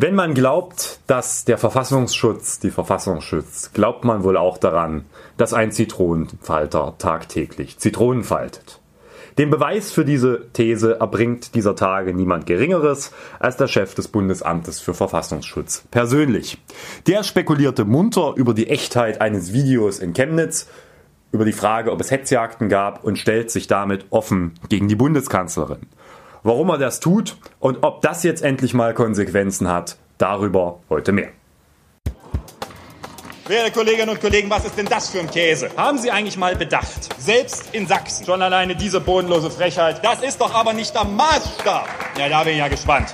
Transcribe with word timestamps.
Wenn 0.00 0.14
man 0.14 0.32
glaubt, 0.32 1.00
dass 1.08 1.44
der 1.44 1.58
Verfassungsschutz 1.58 2.60
die 2.60 2.70
Verfassung 2.70 3.20
schützt, 3.20 3.74
glaubt 3.74 4.04
man 4.04 4.22
wohl 4.22 4.36
auch 4.36 4.56
daran, 4.56 5.06
dass 5.36 5.52
ein 5.52 5.72
Zitronenfalter 5.72 6.94
tagtäglich 6.98 7.80
Zitronen 7.80 8.22
faltet. 8.22 8.78
Den 9.38 9.50
Beweis 9.50 9.90
für 9.90 10.04
diese 10.04 10.52
These 10.52 11.00
erbringt 11.00 11.56
dieser 11.56 11.74
Tage 11.74 12.14
niemand 12.14 12.46
Geringeres 12.46 13.10
als 13.40 13.56
der 13.56 13.66
Chef 13.66 13.96
des 13.96 14.06
Bundesamtes 14.06 14.78
für 14.78 14.94
Verfassungsschutz 14.94 15.82
persönlich. 15.90 16.58
Der 17.08 17.24
spekulierte 17.24 17.84
munter 17.84 18.34
über 18.36 18.54
die 18.54 18.68
Echtheit 18.68 19.20
eines 19.20 19.52
Videos 19.52 19.98
in 19.98 20.12
Chemnitz, 20.12 20.68
über 21.32 21.44
die 21.44 21.52
Frage, 21.52 21.90
ob 21.90 22.00
es 22.00 22.12
Hetzjagden 22.12 22.68
gab 22.68 23.02
und 23.02 23.18
stellt 23.18 23.50
sich 23.50 23.66
damit 23.66 24.06
offen 24.10 24.54
gegen 24.68 24.86
die 24.86 24.94
Bundeskanzlerin. 24.94 25.88
Warum 26.48 26.70
er 26.70 26.78
das 26.78 26.98
tut 26.98 27.36
und 27.60 27.82
ob 27.82 28.00
das 28.00 28.22
jetzt 28.22 28.42
endlich 28.42 28.72
mal 28.72 28.94
Konsequenzen 28.94 29.68
hat, 29.68 29.98
darüber 30.16 30.80
heute 30.88 31.12
mehr. 31.12 31.28
Werte 33.46 33.70
Kolleginnen 33.70 34.08
und 34.08 34.18
Kollegen, 34.18 34.48
was 34.48 34.64
ist 34.64 34.78
denn 34.78 34.86
das 34.86 35.10
für 35.10 35.20
ein 35.20 35.30
Käse? 35.30 35.68
Haben 35.76 35.98
Sie 35.98 36.10
eigentlich 36.10 36.38
mal 36.38 36.56
bedacht? 36.56 37.10
Selbst 37.18 37.74
in 37.74 37.86
Sachsen. 37.86 38.24
Schon 38.24 38.40
alleine 38.40 38.74
diese 38.74 38.98
bodenlose 38.98 39.50
Frechheit. 39.50 40.02
Das 40.02 40.22
ist 40.22 40.40
doch 40.40 40.54
aber 40.54 40.72
nicht 40.72 40.94
der 40.94 41.04
Maßstab. 41.04 41.86
Ja, 42.18 42.30
da 42.30 42.44
bin 42.44 42.54
ich 42.54 42.60
ja 42.60 42.68
gespannt. 42.68 43.12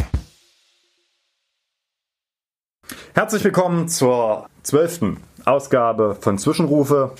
Herzlich 3.14 3.42
willkommen 3.42 3.88
zur 3.88 4.48
zwölften 4.62 5.16
Ausgabe 5.44 6.16
von 6.20 6.38
Zwischenrufe. 6.38 7.10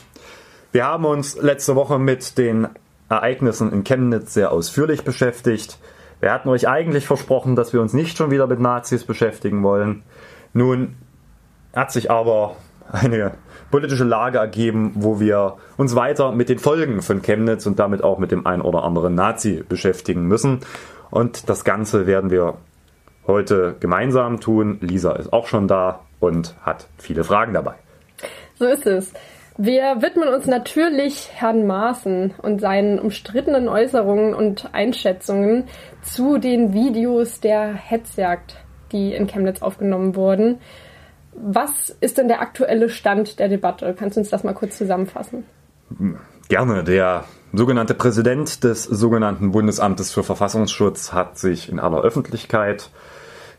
Wir 0.71 0.85
haben 0.85 1.07
uns 1.07 1.35
letzte 1.43 1.74
Woche 1.74 1.99
mit 1.99 2.38
den 2.38 2.69
Ereignissen 3.09 3.73
in 3.73 3.83
Chemnitz 3.83 4.35
sehr 4.35 4.52
ausführlich 4.52 5.02
beschäftigt. 5.02 5.77
Wir 6.24 6.33
hatten 6.33 6.48
euch 6.48 6.66
eigentlich 6.66 7.06
versprochen, 7.06 7.55
dass 7.55 7.74
wir 7.74 7.83
uns 7.83 7.92
nicht 7.92 8.16
schon 8.16 8.30
wieder 8.30 8.46
mit 8.46 8.59
Nazis 8.59 9.05
beschäftigen 9.05 9.62
wollen. 9.62 10.05
Nun 10.55 10.96
hat 11.77 11.92
sich 11.92 12.10
aber 12.10 12.56
eine 12.91 13.32
politische 13.71 14.04
Lage 14.04 14.38
ergeben, 14.38 14.93
wo 14.95 15.21
wir 15.21 15.59
uns 15.76 15.95
weiter 15.95 16.32
mit 16.32 16.49
den 16.49 16.59
Folgen 16.59 17.02
von 17.02 17.21
Chemnitz 17.21 17.66
und 17.66 17.79
damit 17.79 18.02
auch 18.02 18.18
mit 18.18 18.30
dem 18.30 18.46
ein 18.46 18.62
oder 18.62 18.84
anderen 18.84 19.15
Nazi 19.15 19.62
beschäftigen 19.68 20.26
müssen. 20.26 20.60
Und 21.10 21.51
das 21.51 21.62
Ganze 21.62 22.07
werden 22.07 22.30
wir 22.30 22.54
heute 23.27 23.77
gemeinsam 23.79 24.40
tun. 24.40 24.79
Lisa 24.80 25.12
ist 25.16 25.30
auch 25.30 25.46
schon 25.46 25.68
da 25.68 26.01
und 26.21 26.54
hat 26.62 26.88
viele 26.96 27.23
Fragen 27.23 27.52
dabei. 27.52 27.74
So 28.59 28.65
ist 28.65 28.87
es. 28.87 29.12
Wir 29.57 30.02
widmen 30.02 30.29
uns 30.29 30.47
natürlich 30.47 31.30
Herrn 31.33 31.66
Maaßen 31.66 32.35
und 32.43 32.60
seinen 32.60 32.99
umstrittenen 32.99 33.69
Äußerungen 33.69 34.35
und 34.35 34.74
Einschätzungen 34.74 35.65
zu 36.02 36.38
den 36.38 36.73
Videos 36.73 37.38
der 37.38 37.73
Hetzjagd, 37.73 38.57
die 38.91 39.15
in 39.15 39.29
Chemnitz 39.29 39.63
aufgenommen 39.63 40.16
wurden. 40.16 40.59
Was 41.33 41.91
ist 42.01 42.19
denn 42.19 42.27
der 42.27 42.41
aktuelle 42.41 42.88
Stand 42.88 43.38
der 43.38 43.49
Debatte? 43.49 43.95
Kannst 43.96 44.16
du 44.16 44.21
uns 44.21 44.30
das 44.30 44.43
mal 44.43 44.55
kurz 44.55 44.77
zusammenfassen? 44.77 45.45
Gerne. 46.49 46.83
Der 46.83 47.24
sogenannte 47.52 47.95
Präsident 47.95 48.65
des 48.65 48.83
sogenannten 48.83 49.52
Bundesamtes 49.52 50.13
für 50.13 50.24
Verfassungsschutz 50.24 51.13
hat 51.13 51.39
sich 51.39 51.68
in 51.68 51.79
aller 51.79 52.01
Öffentlichkeit 52.02 52.91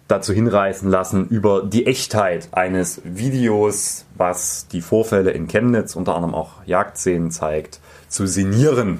dazu 0.08 0.34
hinreißen 0.34 0.90
lassen, 0.90 1.28
über 1.28 1.64
die 1.64 1.88
Echtheit 1.88 2.50
eines 2.52 3.02
Videos, 3.04 4.06
was 4.16 4.68
die 4.68 4.82
Vorfälle 4.82 5.32
in 5.32 5.48
Chemnitz, 5.48 5.96
unter 5.96 6.16
anderem 6.16 6.36
auch 6.36 6.64
Jagdszenen 6.66 7.32
zeigt, 7.32 7.80
zu 8.08 8.28
sinnieren. 8.28 9.00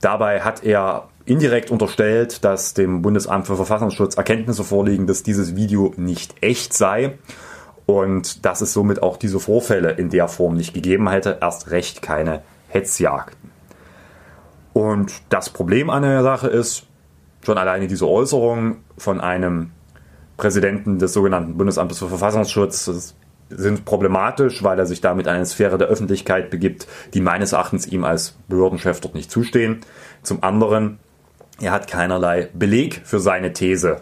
Dabei 0.00 0.40
hat 0.40 0.64
er 0.64 1.08
indirekt 1.24 1.70
unterstellt, 1.70 2.44
dass 2.44 2.74
dem 2.74 3.02
Bundesamt 3.02 3.46
für 3.46 3.54
Verfassungsschutz 3.54 4.16
Erkenntnisse 4.16 4.64
vorliegen, 4.64 5.06
dass 5.06 5.22
dieses 5.22 5.54
Video 5.54 5.94
nicht 5.96 6.34
echt 6.40 6.74
sei 6.74 7.18
und 7.86 8.44
dass 8.44 8.60
es 8.60 8.72
somit 8.72 9.02
auch 9.02 9.16
diese 9.16 9.38
Vorfälle 9.38 9.92
in 9.92 10.10
der 10.10 10.26
Form 10.26 10.54
nicht 10.54 10.74
gegeben 10.74 11.08
hätte, 11.08 11.38
erst 11.40 11.70
recht 11.70 12.02
keine 12.02 12.42
Hetzjagden. 12.68 13.52
Und 14.72 15.12
das 15.28 15.50
Problem 15.50 15.90
an 15.90 16.02
der 16.02 16.22
Sache 16.22 16.48
ist, 16.48 16.86
schon 17.44 17.58
alleine 17.58 17.86
diese 17.86 18.08
Äußerung 18.08 18.78
von 18.96 19.20
einem 19.20 19.70
Präsidenten 20.42 20.98
des 20.98 21.12
sogenannten 21.12 21.56
Bundesamtes 21.56 22.00
für 22.00 22.08
Verfassungsschutz 22.08 23.14
sind 23.48 23.84
problematisch, 23.84 24.64
weil 24.64 24.76
er 24.76 24.86
sich 24.86 25.00
damit 25.00 25.26
in 25.26 25.32
eine 25.32 25.46
Sphäre 25.46 25.78
der 25.78 25.86
Öffentlichkeit 25.86 26.50
begibt, 26.50 26.88
die 27.14 27.20
meines 27.20 27.52
Erachtens 27.52 27.86
ihm 27.86 28.02
als 28.02 28.34
Behördenchef 28.48 28.98
dort 28.98 29.14
nicht 29.14 29.30
zustehen. 29.30 29.82
Zum 30.24 30.42
anderen, 30.42 30.98
er 31.60 31.70
hat 31.70 31.86
keinerlei 31.86 32.48
Beleg 32.54 33.02
für 33.04 33.20
seine 33.20 33.52
These 33.52 34.00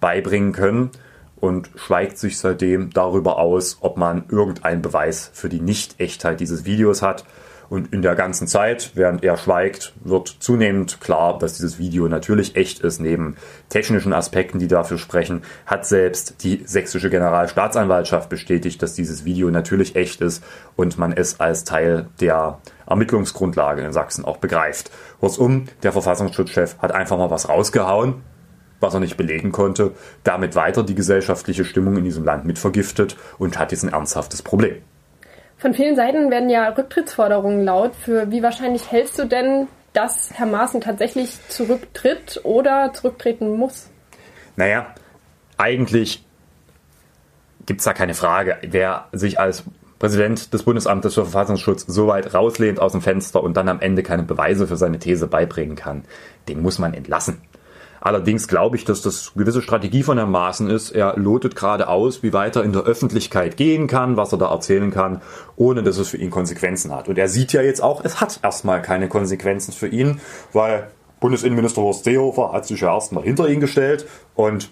beibringen 0.00 0.50
können 0.50 0.90
und 1.36 1.70
schweigt 1.76 2.18
sich 2.18 2.36
seitdem 2.40 2.90
darüber 2.90 3.38
aus, 3.38 3.78
ob 3.80 3.96
man 3.96 4.24
irgendeinen 4.28 4.82
Beweis 4.82 5.30
für 5.34 5.48
die 5.48 5.60
Nicht-Echtheit 5.60 6.40
dieses 6.40 6.64
Videos 6.64 7.00
hat. 7.00 7.24
Und 7.68 7.92
in 7.92 8.02
der 8.02 8.14
ganzen 8.14 8.46
Zeit, 8.46 8.92
während 8.94 9.24
er 9.24 9.36
schweigt, 9.36 9.92
wird 10.04 10.28
zunehmend 10.40 11.00
klar, 11.00 11.38
dass 11.38 11.54
dieses 11.54 11.78
Video 11.78 12.08
natürlich 12.08 12.56
echt 12.56 12.80
ist. 12.80 13.00
Neben 13.00 13.36
technischen 13.68 14.12
Aspekten, 14.12 14.58
die 14.58 14.68
dafür 14.68 14.98
sprechen, 14.98 15.42
hat 15.66 15.86
selbst 15.86 16.42
die 16.44 16.62
sächsische 16.64 17.10
Generalstaatsanwaltschaft 17.10 18.28
bestätigt, 18.28 18.82
dass 18.82 18.94
dieses 18.94 19.24
Video 19.24 19.50
natürlich 19.50 19.96
echt 19.96 20.20
ist 20.20 20.44
und 20.76 20.98
man 20.98 21.12
es 21.12 21.40
als 21.40 21.64
Teil 21.64 22.06
der 22.20 22.58
Ermittlungsgrundlage 22.86 23.82
in 23.82 23.92
Sachsen 23.92 24.24
auch 24.24 24.36
begreift. 24.36 24.90
Kurzum, 25.20 25.66
der 25.82 25.92
Verfassungsschutzchef 25.92 26.78
hat 26.78 26.92
einfach 26.92 27.18
mal 27.18 27.30
was 27.30 27.48
rausgehauen, 27.48 28.22
was 28.80 28.94
er 28.94 29.00
nicht 29.00 29.16
belegen 29.16 29.52
konnte, 29.52 29.92
damit 30.22 30.54
weiter 30.54 30.82
die 30.82 30.94
gesellschaftliche 30.94 31.64
Stimmung 31.64 31.96
in 31.96 32.04
diesem 32.04 32.24
Land 32.24 32.44
mitvergiftet 32.44 33.16
und 33.38 33.58
hat 33.58 33.72
jetzt 33.72 33.82
ein 33.82 33.92
ernsthaftes 33.92 34.42
Problem. 34.42 34.76
Von 35.58 35.72
vielen 35.72 35.96
Seiten 35.96 36.30
werden 36.30 36.50
ja 36.50 36.68
Rücktrittsforderungen 36.68 37.64
laut. 37.64 37.94
Für 37.94 38.30
wie 38.30 38.42
wahrscheinlich 38.42 38.90
hältst 38.90 39.18
du 39.18 39.24
denn, 39.24 39.68
dass 39.92 40.30
Herr 40.34 40.46
Maaßen 40.46 40.82
tatsächlich 40.82 41.38
zurücktritt 41.48 42.40
oder 42.44 42.92
zurücktreten 42.92 43.56
muss? 43.56 43.88
Naja, 44.56 44.94
eigentlich 45.56 46.24
gibt 47.64 47.80
es 47.80 47.84
da 47.84 47.94
keine 47.94 48.14
Frage. 48.14 48.58
Wer 48.62 49.08
sich 49.12 49.40
als 49.40 49.64
Präsident 49.98 50.52
des 50.52 50.62
Bundesamtes 50.62 51.14
für 51.14 51.22
Verfassungsschutz 51.22 51.86
so 51.86 52.06
weit 52.08 52.34
rauslehnt 52.34 52.78
aus 52.78 52.92
dem 52.92 53.00
Fenster 53.00 53.42
und 53.42 53.56
dann 53.56 53.68
am 53.68 53.80
Ende 53.80 54.02
keine 54.02 54.24
Beweise 54.24 54.66
für 54.66 54.76
seine 54.76 54.98
These 54.98 55.26
beibringen 55.26 55.74
kann, 55.74 56.04
den 56.48 56.60
muss 56.60 56.78
man 56.78 56.92
entlassen. 56.92 57.40
Allerdings 58.00 58.48
glaube 58.48 58.76
ich, 58.76 58.84
dass 58.84 59.02
das 59.02 59.32
gewisse 59.34 59.62
Strategie 59.62 60.02
von 60.02 60.18
Herrn 60.18 60.30
Maaßen 60.30 60.70
ist. 60.70 60.90
Er 60.90 61.16
lotet 61.16 61.56
gerade 61.56 61.88
aus, 61.88 62.22
wie 62.22 62.32
weiter 62.32 62.62
in 62.62 62.72
der 62.72 62.82
Öffentlichkeit 62.82 63.56
gehen 63.56 63.86
kann, 63.86 64.16
was 64.16 64.32
er 64.32 64.38
da 64.38 64.50
erzählen 64.50 64.90
kann, 64.90 65.22
ohne 65.56 65.82
dass 65.82 65.98
es 65.98 66.08
für 66.08 66.16
ihn 66.16 66.30
Konsequenzen 66.30 66.94
hat. 66.94 67.08
Und 67.08 67.18
er 67.18 67.28
sieht 67.28 67.52
ja 67.52 67.62
jetzt 67.62 67.82
auch, 67.82 68.04
es 68.04 68.20
hat 68.20 68.40
erstmal 68.42 68.82
keine 68.82 69.08
Konsequenzen 69.08 69.72
für 69.72 69.88
ihn, 69.88 70.20
weil 70.52 70.88
Bundesinnenminister 71.20 71.82
Horst 71.82 72.04
Seehofer 72.04 72.52
hat 72.52 72.66
sich 72.66 72.80
ja 72.80 72.94
erstmal 72.94 73.24
hinter 73.24 73.48
ihn 73.48 73.60
gestellt 73.60 74.06
und 74.34 74.70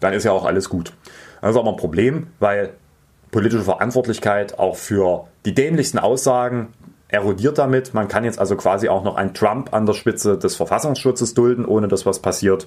dann 0.00 0.14
ist 0.14 0.24
ja 0.24 0.32
auch 0.32 0.44
alles 0.44 0.68
gut. 0.68 0.92
Das 1.40 1.50
ist 1.50 1.56
aber 1.56 1.70
ein 1.70 1.76
Problem, 1.76 2.28
weil 2.38 2.74
politische 3.30 3.64
Verantwortlichkeit 3.64 4.58
auch 4.58 4.76
für 4.76 5.28
die 5.44 5.54
dämlichsten 5.54 5.98
Aussagen 5.98 6.68
erodiert 7.12 7.58
damit. 7.58 7.94
Man 7.94 8.08
kann 8.08 8.24
jetzt 8.24 8.38
also 8.38 8.56
quasi 8.56 8.88
auch 8.88 9.04
noch 9.04 9.16
einen 9.16 9.34
Trump 9.34 9.72
an 9.72 9.86
der 9.86 9.92
Spitze 9.92 10.38
des 10.38 10.56
Verfassungsschutzes 10.56 11.34
dulden, 11.34 11.64
ohne 11.64 11.86
dass 11.86 12.06
was 12.06 12.18
passiert. 12.18 12.66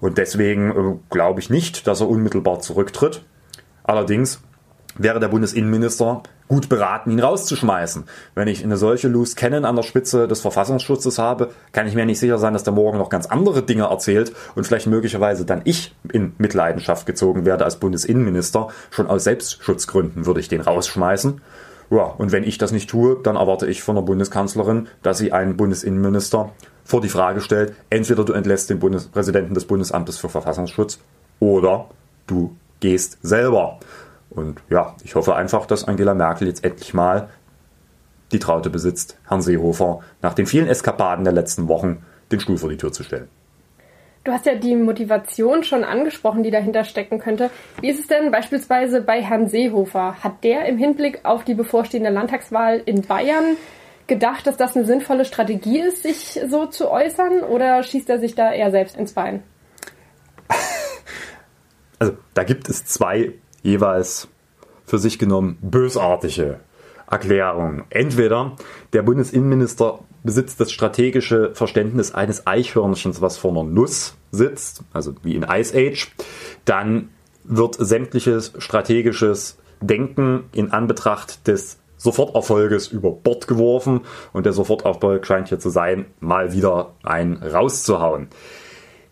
Und 0.00 0.18
deswegen 0.18 0.70
äh, 0.70 0.98
glaube 1.10 1.40
ich 1.40 1.50
nicht, 1.50 1.86
dass 1.86 2.00
er 2.00 2.08
unmittelbar 2.08 2.60
zurücktritt. 2.60 3.22
Allerdings 3.84 4.40
wäre 4.96 5.20
der 5.20 5.28
Bundesinnenminister 5.28 6.22
gut 6.48 6.68
beraten, 6.68 7.10
ihn 7.10 7.20
rauszuschmeißen. 7.20 8.04
Wenn 8.34 8.48
ich 8.48 8.62
eine 8.62 8.76
solche 8.76 9.08
Loose 9.08 9.36
Cannon 9.36 9.64
an 9.64 9.76
der 9.76 9.82
Spitze 9.82 10.28
des 10.28 10.40
Verfassungsschutzes 10.40 11.18
habe, 11.18 11.50
kann 11.72 11.86
ich 11.86 11.94
mir 11.94 12.04
nicht 12.04 12.18
sicher 12.18 12.38
sein, 12.38 12.52
dass 12.52 12.64
der 12.64 12.74
morgen 12.74 12.98
noch 12.98 13.08
ganz 13.08 13.26
andere 13.26 13.62
Dinge 13.62 13.84
erzählt 13.84 14.32
und 14.54 14.66
vielleicht 14.66 14.86
möglicherweise 14.86 15.46
dann 15.46 15.62
ich 15.64 15.94
in 16.12 16.34
Mitleidenschaft 16.38 17.06
gezogen 17.06 17.46
werde 17.46 17.64
als 17.64 17.76
Bundesinnenminister. 17.76 18.68
Schon 18.90 19.06
aus 19.06 19.24
Selbstschutzgründen 19.24 20.26
würde 20.26 20.40
ich 20.40 20.48
den 20.48 20.60
rausschmeißen. 20.60 21.40
Ja, 21.92 22.04
und 22.04 22.32
wenn 22.32 22.42
ich 22.42 22.56
das 22.56 22.72
nicht 22.72 22.88
tue, 22.88 23.18
dann 23.22 23.36
erwarte 23.36 23.66
ich 23.66 23.82
von 23.82 23.96
der 23.96 24.02
Bundeskanzlerin, 24.02 24.88
dass 25.02 25.18
sie 25.18 25.32
einen 25.32 25.58
Bundesinnenminister 25.58 26.50
vor 26.84 27.02
die 27.02 27.10
Frage 27.10 27.42
stellt, 27.42 27.74
entweder 27.90 28.24
du 28.24 28.32
entlässt 28.32 28.70
den 28.70 28.78
Bundespräsidenten 28.78 29.52
des 29.52 29.66
Bundesamtes 29.66 30.16
für 30.16 30.30
Verfassungsschutz 30.30 31.00
oder 31.38 31.90
du 32.26 32.56
gehst 32.80 33.18
selber. 33.20 33.78
Und 34.30 34.62
ja, 34.70 34.96
ich 35.04 35.16
hoffe 35.16 35.34
einfach, 35.36 35.66
dass 35.66 35.84
Angela 35.84 36.14
Merkel 36.14 36.48
jetzt 36.48 36.64
endlich 36.64 36.94
mal 36.94 37.28
die 38.32 38.38
Traute 38.38 38.70
besitzt, 38.70 39.18
Herrn 39.28 39.42
Seehofer 39.42 40.00
nach 40.22 40.32
den 40.32 40.46
vielen 40.46 40.68
Eskapaden 40.68 41.24
der 41.24 41.34
letzten 41.34 41.68
Wochen 41.68 42.02
den 42.30 42.40
Stuhl 42.40 42.56
vor 42.56 42.70
die 42.70 42.78
Tür 42.78 42.92
zu 42.92 43.02
stellen. 43.02 43.28
Du 44.24 44.30
hast 44.30 44.46
ja 44.46 44.54
die 44.54 44.76
Motivation 44.76 45.64
schon 45.64 45.82
angesprochen, 45.82 46.44
die 46.44 46.52
dahinter 46.52 46.84
stecken 46.84 47.18
könnte. 47.18 47.50
Wie 47.80 47.90
ist 47.90 47.98
es 47.98 48.06
denn 48.06 48.30
beispielsweise 48.30 49.00
bei 49.00 49.20
Herrn 49.20 49.48
Seehofer? 49.48 50.22
Hat 50.22 50.44
der 50.44 50.66
im 50.66 50.78
Hinblick 50.78 51.24
auf 51.24 51.44
die 51.44 51.54
bevorstehende 51.54 52.10
Landtagswahl 52.10 52.80
in 52.84 53.02
Bayern 53.02 53.56
gedacht, 54.06 54.46
dass 54.46 54.56
das 54.56 54.76
eine 54.76 54.84
sinnvolle 54.84 55.24
Strategie 55.24 55.80
ist, 55.80 56.04
sich 56.04 56.40
so 56.48 56.66
zu 56.66 56.88
äußern? 56.88 57.40
Oder 57.40 57.82
schießt 57.82 58.08
er 58.10 58.20
sich 58.20 58.36
da 58.36 58.52
eher 58.52 58.70
selbst 58.70 58.96
ins 58.96 59.12
Bein? 59.12 59.42
Also 61.98 62.16
da 62.34 62.42
gibt 62.42 62.68
es 62.68 62.84
zwei 62.84 63.34
jeweils 63.62 64.26
für 64.84 64.98
sich 64.98 65.20
genommen 65.20 65.56
bösartige 65.60 66.58
Erklärungen. 67.08 67.84
Entweder 67.90 68.56
der 68.92 69.02
Bundesinnenminister 69.02 70.00
besitzt 70.22 70.60
das 70.60 70.72
strategische 70.72 71.54
Verständnis 71.54 72.12
eines 72.14 72.46
Eichhörnchens, 72.46 73.20
was 73.20 73.36
vor 73.36 73.50
einer 73.50 73.64
Nuss 73.64 74.14
sitzt, 74.30 74.82
also 74.92 75.14
wie 75.22 75.34
in 75.34 75.42
Ice 75.48 75.76
Age, 75.76 76.12
dann 76.64 77.10
wird 77.44 77.76
sämtliches 77.78 78.52
strategisches 78.58 79.58
Denken 79.80 80.44
in 80.52 80.70
Anbetracht 80.70 81.46
des 81.48 81.78
Soforterfolges 81.96 82.88
über 82.88 83.10
Bord 83.10 83.46
geworfen 83.46 84.00
und 84.32 84.46
der 84.46 84.52
Soforterfolg 84.52 85.26
scheint 85.26 85.48
hier 85.48 85.58
zu 85.58 85.70
sein, 85.70 86.06
mal 86.20 86.52
wieder 86.52 86.94
ein 87.02 87.34
rauszuhauen. 87.34 88.28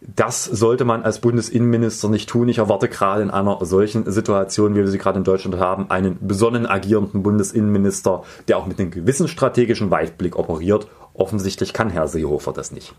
Das 0.02 0.44
sollte 0.44 0.86
man 0.86 1.02
als 1.02 1.20
Bundesinnenminister 1.20 2.08
nicht 2.08 2.28
tun. 2.28 2.48
Ich 2.48 2.58
erwarte 2.58 2.88
gerade 2.88 3.22
in 3.22 3.30
einer 3.30 3.62
solchen 3.66 4.10
Situation, 4.10 4.74
wie 4.74 4.78
wir 4.78 4.88
sie 4.88 4.96
gerade 4.96 5.18
in 5.18 5.24
Deutschland 5.24 5.58
haben, 5.58 5.90
einen 5.90 6.16
besonnen 6.26 6.66
agierenden 6.66 7.22
Bundesinnenminister, 7.22 8.22
der 8.48 8.56
auch 8.56 8.66
mit 8.66 8.80
einem 8.80 8.90
gewissen 8.90 9.28
strategischen 9.28 9.90
Weitblick 9.90 10.36
operiert. 10.36 10.88
Offensichtlich 11.12 11.74
kann 11.74 11.90
Herr 11.90 12.08
Seehofer 12.08 12.52
das 12.54 12.72
nicht. 12.72 12.94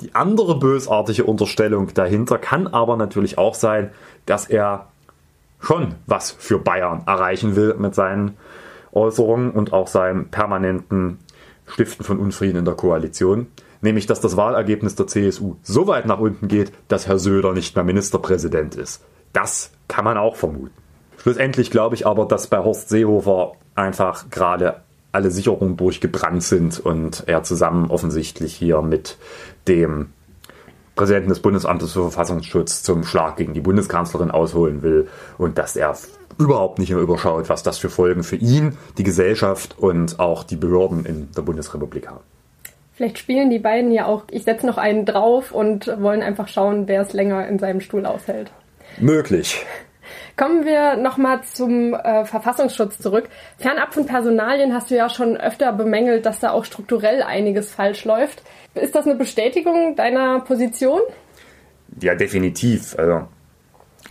Die 0.00 0.12
andere 0.14 0.58
bösartige 0.58 1.22
Unterstellung 1.24 1.94
dahinter 1.94 2.38
kann 2.38 2.66
aber 2.66 2.96
natürlich 2.96 3.38
auch 3.38 3.54
sein, 3.54 3.90
dass 4.26 4.46
er 4.46 4.88
schon 5.60 5.94
was 6.06 6.32
für 6.32 6.58
Bayern 6.58 7.02
erreichen 7.06 7.54
will 7.54 7.74
mit 7.78 7.94
seinen 7.94 8.36
Äußerungen 8.92 9.52
und 9.52 9.72
auch 9.72 9.86
seinem 9.86 10.30
permanenten 10.30 11.18
Stiften 11.66 12.04
von 12.04 12.18
Unfrieden 12.18 12.58
in 12.58 12.64
der 12.64 12.74
Koalition. 12.74 13.46
Nämlich, 13.82 14.06
dass 14.06 14.20
das 14.20 14.36
Wahlergebnis 14.36 14.94
der 14.94 15.06
CSU 15.06 15.56
so 15.62 15.86
weit 15.86 16.06
nach 16.06 16.18
unten 16.18 16.48
geht, 16.48 16.72
dass 16.88 17.06
Herr 17.06 17.18
Söder 17.18 17.52
nicht 17.52 17.74
mehr 17.76 17.84
Ministerpräsident 17.84 18.74
ist. 18.74 19.02
Das 19.32 19.70
kann 19.88 20.04
man 20.04 20.18
auch 20.18 20.36
vermuten. 20.36 20.74
Schlussendlich 21.16 21.70
glaube 21.70 21.94
ich 21.94 22.06
aber, 22.06 22.26
dass 22.26 22.46
bei 22.46 22.58
Horst 22.58 22.88
Seehofer 22.88 23.52
einfach 23.74 24.30
gerade 24.30 24.82
alle 25.12 25.30
Sicherungen 25.30 25.76
durchgebrannt 25.76 26.42
sind 26.42 26.78
und 26.78 27.24
er 27.26 27.42
zusammen 27.42 27.90
offensichtlich 27.90 28.54
hier 28.54 28.80
mit 28.82 29.18
dem 29.66 30.10
Präsidenten 30.94 31.30
des 31.30 31.40
Bundesamtes 31.40 31.92
für 31.92 32.02
Verfassungsschutz 32.02 32.82
zum 32.82 33.04
Schlag 33.04 33.36
gegen 33.36 33.54
die 33.54 33.60
Bundeskanzlerin 33.60 34.30
ausholen 34.30 34.82
will 34.82 35.08
und 35.38 35.58
dass 35.58 35.76
er 35.76 35.96
überhaupt 36.38 36.78
nicht 36.78 36.90
mehr 36.90 37.00
überschaut, 37.00 37.48
was 37.48 37.62
das 37.62 37.78
für 37.78 37.90
Folgen 37.90 38.22
für 38.22 38.36
ihn, 38.36 38.76
die 38.98 39.02
Gesellschaft 39.02 39.76
und 39.78 40.18
auch 40.20 40.44
die 40.44 40.56
Behörden 40.56 41.04
in 41.04 41.30
der 41.32 41.42
Bundesrepublik 41.42 42.08
haben. 42.08 42.20
Vielleicht 43.00 43.16
spielen 43.16 43.48
die 43.48 43.58
beiden 43.58 43.92
ja 43.92 44.04
auch, 44.04 44.24
ich 44.30 44.42
setze 44.42 44.66
noch 44.66 44.76
einen 44.76 45.06
drauf 45.06 45.52
und 45.52 45.86
wollen 46.02 46.20
einfach 46.20 46.48
schauen, 46.48 46.86
wer 46.86 47.00
es 47.00 47.14
länger 47.14 47.48
in 47.48 47.58
seinem 47.58 47.80
Stuhl 47.80 48.04
aushält. 48.04 48.52
Möglich. 48.98 49.64
Kommen 50.36 50.66
wir 50.66 50.96
nochmal 50.96 51.40
zum 51.44 51.94
äh, 51.94 52.26
Verfassungsschutz 52.26 52.98
zurück. 52.98 53.30
Fernab 53.56 53.94
von 53.94 54.04
Personalien 54.04 54.74
hast 54.74 54.90
du 54.90 54.96
ja 54.96 55.08
schon 55.08 55.38
öfter 55.38 55.72
bemängelt, 55.72 56.26
dass 56.26 56.40
da 56.40 56.50
auch 56.50 56.66
strukturell 56.66 57.22
einiges 57.22 57.72
falsch 57.72 58.04
läuft. 58.04 58.42
Ist 58.74 58.94
das 58.94 59.06
eine 59.06 59.14
Bestätigung 59.14 59.96
deiner 59.96 60.40
Position? 60.40 61.00
Ja, 62.02 62.14
definitiv. 62.14 62.98
Also 62.98 63.22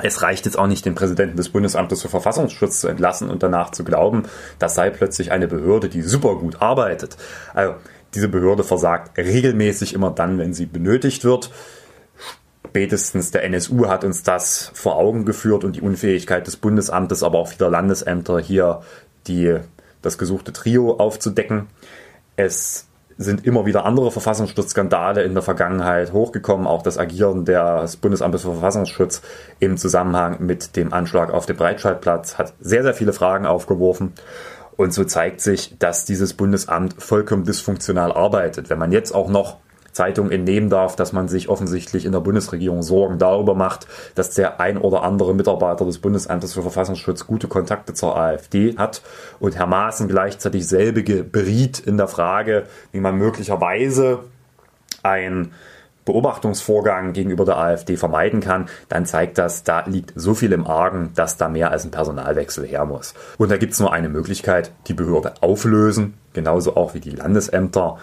es 0.02 0.22
reicht 0.24 0.46
jetzt 0.46 0.58
auch 0.58 0.66
nicht, 0.66 0.86
den 0.86 0.96
Präsidenten 0.96 1.38
des 1.38 1.50
Bundesamtes 1.50 2.02
für 2.02 2.10
Verfassungsschutz 2.10 2.82
zu 2.82 2.88
entlassen 2.88 3.30
und 3.30 3.44
danach 3.44 3.70
zu 3.70 3.84
glauben, 3.84 4.24
das 4.58 4.74
sei 4.74 4.90
plötzlich 4.90 5.32
eine 5.32 5.48
Behörde, 5.48 5.90
die 5.90 6.02
super 6.02 6.38
gut 6.38 6.62
arbeitet. 6.62 7.18
Also, 7.54 7.76
diese 8.14 8.28
Behörde 8.28 8.64
versagt 8.64 9.18
regelmäßig 9.18 9.94
immer 9.94 10.12
dann, 10.12 10.38
wenn 10.38 10.54
sie 10.54 10.66
benötigt 10.66 11.24
wird. 11.24 11.52
Spätestens 12.68 13.32
der 13.32 13.44
NSU 13.46 13.88
hat 13.88 14.04
uns 14.04 14.24
das 14.24 14.72
vor 14.74 14.98
Augen 14.98 15.26
geführt 15.26 15.64
und 15.64 15.76
die 15.76 15.82
Unfähigkeit 15.82 16.46
des 16.46 16.58
Bundesamtes, 16.58 17.24
aber 17.24 17.40
auch 17.40 17.48
vieler 17.48 17.70
Landesämter 17.70 18.40
hier 18.40 18.82
die, 19.28 19.58
das 20.02 20.18
gesuchte 20.18 20.54
Trio 20.54 20.98
aufzudecken. 20.98 21.68
Es 22.36 22.88
sind 23.18 23.46
immer 23.46 23.66
wieder 23.66 23.86
andere 23.86 24.12
Verfassungsschutzskandale 24.12 25.24
in 25.24 25.34
der 25.34 25.44
Vergangenheit 25.44 26.14
hochgekommen. 26.14 26.68
Auch 26.68 26.84
das 26.84 26.98
Agieren 26.98 27.44
des 27.44 27.98
Bundesamtes 27.98 28.44
für 28.44 28.54
Verfassungsschutz 28.54 29.22
im 29.60 29.76
Zusammenhang 29.76 30.38
mit 30.40 30.78
dem 30.78 30.94
Anschlag 30.94 31.34
auf 31.34 31.46
dem 31.46 31.58
Breitscheidplatz 31.58 32.38
hat 32.38 32.54
sehr, 32.62 32.84
sehr 32.84 32.94
viele 32.94 33.12
Fragen 33.12 33.46
aufgeworfen. 33.46 34.14
Und 34.80 34.94
so 34.94 35.04
zeigt 35.04 35.42
sich, 35.42 35.78
dass 35.78 36.06
dieses 36.06 36.36
Bundesamt 36.36 37.04
vollkommen 37.04 37.44
dysfunktional 37.44 38.14
arbeitet. 38.14 38.70
Wenn 38.70 38.80
man 38.80 38.94
jetzt 38.94 39.14
auch 39.14 39.28
noch 39.28 39.58
Zeitung 39.92 40.32
entnehmen 40.32 40.70
darf, 40.70 40.96
dass 40.96 41.12
man 41.12 41.28
sich 41.28 41.50
offensichtlich 41.50 42.06
in 42.06 42.14
der 42.14 42.22
Bundesregierung 42.22 42.82
Sorgen 42.82 43.18
darüber 43.18 43.56
macht, 43.56 43.88
dass 44.16 44.30
der 44.30 44.62
ein 44.62 44.78
oder 44.78 45.04
andere 45.04 45.36
Mitarbeiter 45.36 45.84
des 45.84 45.98
Bundesamtes 46.00 46.54
für 46.54 46.62
Verfassungsschutz 46.62 47.28
gute 47.28 47.50
Kontakte 47.50 47.94
zur 47.94 48.16
AfD 48.16 48.78
hat 48.78 49.02
und 49.42 49.58
Herr 49.58 49.68
Maaßen 49.68 50.08
gleichzeitig 50.08 50.66
selbige 50.66 51.26
beriet 51.26 51.80
in 51.80 51.98
der 51.98 52.08
Frage, 52.08 52.64
wie 52.94 53.02
man 53.02 53.18
möglicherweise 53.18 54.20
ein 55.04 55.52
Beobachtungsvorgang 56.10 57.14
gegenüber 57.14 57.46
der 57.46 57.58
AfD 57.58 57.96
vermeiden 57.96 58.40
kann, 58.40 58.68
dann 58.88 59.06
zeigt 59.06 59.38
das, 59.38 59.64
da 59.64 59.84
liegt 59.86 60.14
so 60.16 60.34
viel 60.34 60.52
im 60.54 60.66
Argen, 60.66 61.12
dass 61.14 61.38
da 61.38 61.50
mehr 61.50 61.70
als 61.70 61.86
ein 61.86 61.92
Personalwechsel 61.92 62.66
her 62.66 62.86
muss. 62.86 63.14
Und 63.38 63.52
da 63.52 63.58
gibt 63.58 63.74
es 63.74 63.80
nur 63.80 63.94
eine 63.94 64.10
Möglichkeit, 64.10 64.72
die 64.88 64.96
Behörde 64.96 65.34
auflösen, 65.42 66.16
genauso 66.34 66.76
auch 66.76 66.96
wie 66.96 67.00
die 67.00 67.12
Landesämter 67.12 67.98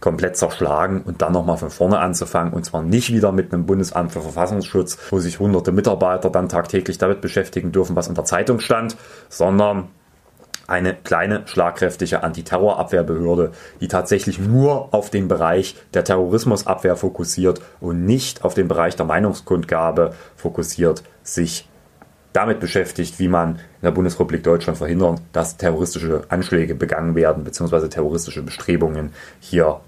komplett 0.00 0.36
zerschlagen 0.36 1.02
und 1.02 1.22
dann 1.22 1.32
nochmal 1.32 1.56
von 1.56 1.70
vorne 1.70 2.00
anzufangen. 2.00 2.52
Und 2.52 2.64
zwar 2.64 2.82
nicht 2.82 3.12
wieder 3.12 3.30
mit 3.30 3.52
einem 3.52 3.66
Bundesamt 3.66 4.12
für 4.12 4.20
Verfassungsschutz, 4.20 4.98
wo 5.10 5.20
sich 5.20 5.38
hunderte 5.38 5.70
Mitarbeiter 5.70 6.28
dann 6.28 6.48
tagtäglich 6.48 6.98
damit 6.98 7.20
beschäftigen 7.20 7.70
dürfen, 7.70 7.94
was 7.94 8.08
in 8.08 8.14
der 8.14 8.24
Zeitung 8.24 8.58
stand, 8.58 8.96
sondern 9.28 9.88
eine 10.66 10.94
kleine, 10.94 11.42
schlagkräftige 11.46 12.22
Antiterrorabwehrbehörde, 12.22 13.52
die 13.80 13.88
tatsächlich 13.88 14.38
nur 14.38 14.94
auf 14.94 15.10
den 15.10 15.28
Bereich 15.28 15.76
der 15.92 16.04
Terrorismusabwehr 16.04 16.96
fokussiert 16.96 17.60
und 17.80 18.04
nicht 18.04 18.44
auf 18.44 18.54
den 18.54 18.68
Bereich 18.68 18.96
der 18.96 19.06
Meinungskundgabe 19.06 20.14
fokussiert, 20.36 21.02
sich 21.22 21.68
damit 22.32 22.58
beschäftigt, 22.60 23.18
wie 23.20 23.28
man 23.28 23.56
in 23.56 23.84
der 23.84 23.92
Bundesrepublik 23.92 24.42
Deutschland 24.42 24.76
verhindern, 24.76 25.20
dass 25.32 25.56
terroristische 25.56 26.22
Anschläge 26.28 26.74
begangen 26.74 27.14
werden, 27.14 27.44
beziehungsweise 27.44 27.88
terroristische 27.88 28.42
Bestrebungen 28.42 29.12
hier 29.38 29.80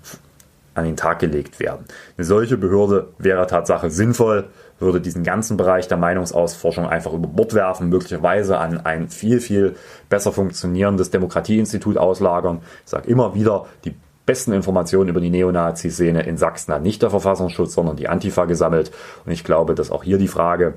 an 0.74 0.84
den 0.84 0.96
Tag 0.96 1.18
gelegt 1.18 1.58
werden. 1.58 1.86
Eine 2.16 2.24
solche 2.24 2.56
Behörde 2.56 3.08
wäre 3.18 3.46
Tatsache 3.46 3.90
sinnvoll, 3.90 4.44
würde 4.78 5.00
diesen 5.00 5.24
ganzen 5.24 5.56
Bereich 5.56 5.88
der 5.88 5.96
Meinungsausforschung 5.96 6.86
einfach 6.86 7.12
über 7.12 7.28
Bord 7.28 7.54
werfen, 7.54 7.88
möglicherweise 7.88 8.58
an 8.58 8.84
ein 8.84 9.08
viel, 9.08 9.40
viel 9.40 9.76
besser 10.08 10.32
funktionierendes 10.32 11.10
Demokratieinstitut 11.10 11.96
auslagern. 11.96 12.60
Ich 12.84 12.90
sage 12.90 13.08
immer 13.08 13.34
wieder, 13.34 13.66
die 13.84 13.94
besten 14.26 14.52
Informationen 14.52 15.08
über 15.08 15.20
die 15.20 15.30
Neonazi-Szene 15.30 16.22
in 16.22 16.36
Sachsen 16.36 16.74
hat 16.74 16.82
nicht 16.82 17.00
der 17.02 17.10
Verfassungsschutz, 17.10 17.74
sondern 17.74 17.96
die 17.96 18.08
Antifa 18.08 18.44
gesammelt. 18.44 18.90
Und 19.24 19.32
ich 19.32 19.44
glaube, 19.44 19.74
dass 19.74 19.90
auch 19.90 20.02
hier 20.02 20.18
die 20.18 20.28
Frage, 20.28 20.74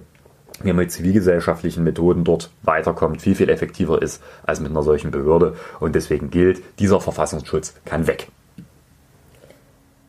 wie 0.61 0.69
man 0.69 0.77
mit 0.77 0.91
zivilgesellschaftlichen 0.91 1.83
Methoden 1.83 2.23
dort 2.23 2.51
weiterkommt, 2.63 3.21
viel, 3.21 3.35
viel 3.35 3.49
effektiver 3.49 4.01
ist 4.01 4.21
als 4.43 4.59
mit 4.59 4.71
einer 4.71 4.83
solchen 4.83 5.11
Behörde. 5.11 5.55
Und 5.79 5.95
deswegen 5.95 6.29
gilt, 6.29 6.61
dieser 6.79 7.01
Verfassungsschutz 7.01 7.73
kann 7.85 8.07
weg. 8.07 8.29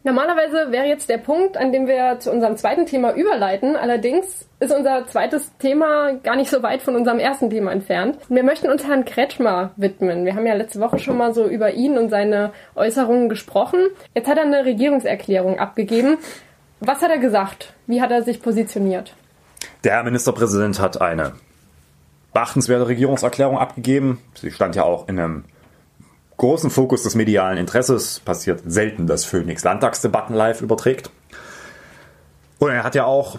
Normalerweise 0.03 0.73
wäre 0.73 0.87
jetzt 0.87 1.11
der 1.11 1.19
Punkt, 1.19 1.59
an 1.59 1.73
dem 1.73 1.87
wir 1.87 2.19
zu 2.21 2.31
unserem 2.31 2.57
zweiten 2.57 2.87
Thema 2.87 3.13
überleiten. 3.13 3.77
Allerdings 3.77 4.49
ist 4.59 4.73
unser 4.73 5.07
zweites 5.07 5.55
Thema 5.59 6.15
gar 6.23 6.37
nicht 6.37 6.51
so 6.51 6.63
weit 6.63 6.81
von 6.81 6.97
unserem 6.97 7.19
ersten 7.19 7.51
Thema 7.51 7.71
entfernt. 7.71 8.17
Wir 8.31 8.43
möchten 8.43 8.71
uns 8.71 8.87
Herrn 8.87 9.05
Kretschmer 9.05 9.73
widmen. 9.77 10.25
Wir 10.25 10.35
haben 10.35 10.47
ja 10.47 10.55
letzte 10.55 10.81
Woche 10.81 10.99
schon 10.99 11.19
mal 11.19 11.35
so 11.35 11.47
über 11.47 11.73
ihn 11.73 11.99
und 11.99 12.09
seine 12.09 12.53
Äußerungen 12.77 13.29
gesprochen. 13.29 13.89
Jetzt 14.15 14.27
hat 14.27 14.39
er 14.39 14.45
eine 14.45 14.65
Regierungserklärung 14.65 15.59
abgegeben. 15.59 16.17
Was 16.81 17.03
hat 17.03 17.11
er 17.11 17.19
gesagt? 17.19 17.75
Wie 17.87 18.01
hat 18.01 18.11
er 18.11 18.23
sich 18.23 18.41
positioniert? 18.41 19.15
Der 19.85 19.93
Herr 19.93 20.05
Ministerpräsident 20.05 20.81
hat 20.81 20.99
eine 20.99 21.33
beachtenswerte 22.33 22.89
Regierungserklärung 22.89 23.59
abgegeben. 23.59 24.23
Sie 24.33 24.51
stand 24.51 24.77
ja 24.77 24.85
auch 24.85 25.09
in 25.09 25.19
einem 25.19 25.45
großen 26.41 26.71
Fokus 26.71 27.03
des 27.03 27.15
medialen 27.15 27.59
Interesses. 27.59 28.21
Passiert 28.21 28.63
selten, 28.67 29.07
dass 29.07 29.27
Phoenix 29.27 29.63
Landtagsdebatten 29.63 30.35
live 30.35 30.63
überträgt. 30.63 31.11
Und 32.59 32.71
er 32.71 32.83
hat 32.83 32.95
ja 32.95 33.05
auch 33.05 33.37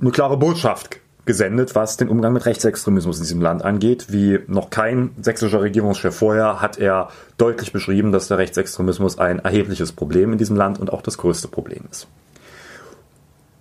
eine 0.00 0.12
klare 0.12 0.36
Botschaft 0.36 1.00
gesendet, 1.26 1.74
was 1.74 1.96
den 1.96 2.08
Umgang 2.08 2.32
mit 2.32 2.46
Rechtsextremismus 2.46 3.16
in 3.16 3.24
diesem 3.24 3.40
Land 3.40 3.64
angeht. 3.64 4.06
Wie 4.10 4.38
noch 4.46 4.70
kein 4.70 5.10
sächsischer 5.20 5.62
Regierungschef 5.62 6.14
vorher 6.14 6.60
hat 6.60 6.78
er 6.78 7.08
deutlich 7.38 7.72
beschrieben, 7.72 8.12
dass 8.12 8.28
der 8.28 8.38
Rechtsextremismus 8.38 9.18
ein 9.18 9.40
erhebliches 9.40 9.90
Problem 9.90 10.30
in 10.30 10.38
diesem 10.38 10.54
Land 10.54 10.78
und 10.78 10.92
auch 10.92 11.02
das 11.02 11.18
größte 11.18 11.48
Problem 11.48 11.82
ist. 11.90 12.06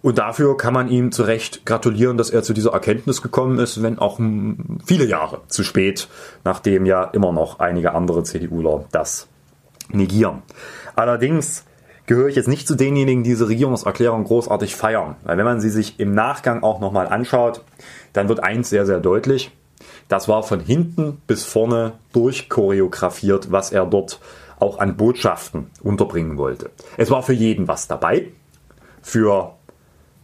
Und 0.04 0.18
dafür 0.18 0.58
kann 0.58 0.74
man 0.74 0.90
ihm 0.90 1.14
zu 1.14 1.24
Recht 1.24 1.66
gratulieren, 1.66 2.18
dass 2.18 2.30
er 2.30 2.44
zu 2.44 2.54
dieser 2.54 2.74
Erkenntnis 2.74 3.22
gekommen 3.22 3.58
ist, 3.58 3.82
wenn 3.82 4.00
auch 4.00 4.20
viele 4.86 5.06
Jahre 5.06 5.40
zu 5.48 5.64
spät, 5.64 6.10
nachdem 6.44 6.86
ja 6.86 7.06
immer 7.06 7.32
noch 7.32 7.60
einige 7.60 7.94
andere 7.94 8.24
CDUler 8.24 8.84
das 8.92 9.30
negieren. 9.88 10.42
Allerdings 10.98 11.64
gehöre 12.06 12.28
ich 12.28 12.36
jetzt 12.36 12.50
nicht 12.50 12.68
zu 12.68 12.76
denjenigen, 12.76 13.24
die 13.24 13.30
diese 13.30 13.48
Regierungserklärung 13.48 14.26
großartig 14.26 14.76
feiern. 14.76 15.16
Weil 15.24 15.38
wenn 15.38 15.46
man 15.46 15.62
sie 15.62 15.70
sich 15.70 15.98
im 16.02 16.14
Nachgang 16.14 16.64
auch 16.64 16.82
nochmal 16.82 17.08
anschaut, 17.08 17.62
dann 18.12 18.28
wird 18.28 18.44
eins 18.44 18.70
sehr, 18.70 18.86
sehr 18.86 19.00
deutlich. 19.00 19.52
Das 20.10 20.28
war 20.28 20.44
von 20.44 20.60
hinten 20.60 21.22
bis 21.28 21.46
vorne 21.46 21.94
durchchoreografiert, 22.12 23.54
was 23.54 23.72
er 23.72 23.86
dort 23.86 24.20
auch 24.60 24.80
an 24.80 24.98
Botschaften 24.98 25.68
unterbringen 25.82 26.38
wollte. 26.38 26.72
Es 26.98 27.10
war 27.10 27.24
für 27.24 27.32
jeden 27.32 27.70
was 27.70 27.88
dabei. 27.88 28.28
Für 29.02 29.56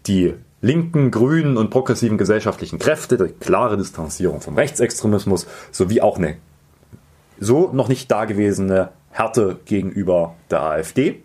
die 0.08 0.34
linken, 0.62 1.12
grünen 1.12 1.58
und 1.58 1.70
progressiven 1.70 2.18
gesellschaftlichen 2.18 2.79
Kräfte, 2.79 3.18
die 3.18 3.34
klare 3.34 3.77
Distanzierung 3.77 4.41
vom 4.41 4.56
Rechtsextremismus 4.56 5.48
sowie 5.72 6.01
auch 6.01 6.18
eine 6.18 6.38
so 7.39 7.70
noch 7.72 7.88
nicht 7.88 8.12
dagewesene 8.12 8.89
Härte 9.12 9.60
gegenüber 9.65 10.36
der 10.51 10.62
AfD. 10.62 11.24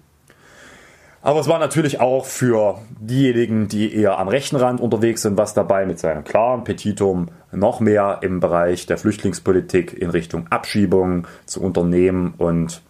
Aber 1.23 1.41
es 1.41 1.49
war 1.49 1.59
natürlich 1.59 2.01
auch 2.01 2.27
für 2.27 2.79
diejenigen, 3.01 3.67
die 3.67 3.95
eher 3.95 4.19
am 4.19 4.29
rechten 4.29 4.57
Rand 4.57 4.81
unterwegs 4.81 5.23
sind, 5.23 5.39
was 5.39 5.55
dabei 5.55 5.87
mit 5.87 5.99
seinem 5.99 6.23
klaren 6.23 6.65
Petitum 6.65 7.29
noch 7.51 7.81
mehr 7.81 8.19
im 8.21 8.41
Bereich 8.41 8.85
der 8.85 8.99
Flüchtlingspolitik 8.99 9.95
in 9.95 10.11
Richtung 10.11 10.47
Abschiebung 10.49 11.27
zu 11.47 11.63
unternehmen 11.63 12.35
und 12.37 12.83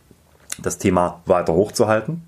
das 0.60 0.78
Thema 0.78 1.22
weiter 1.26 1.54
hochzuhalten. 1.54 2.22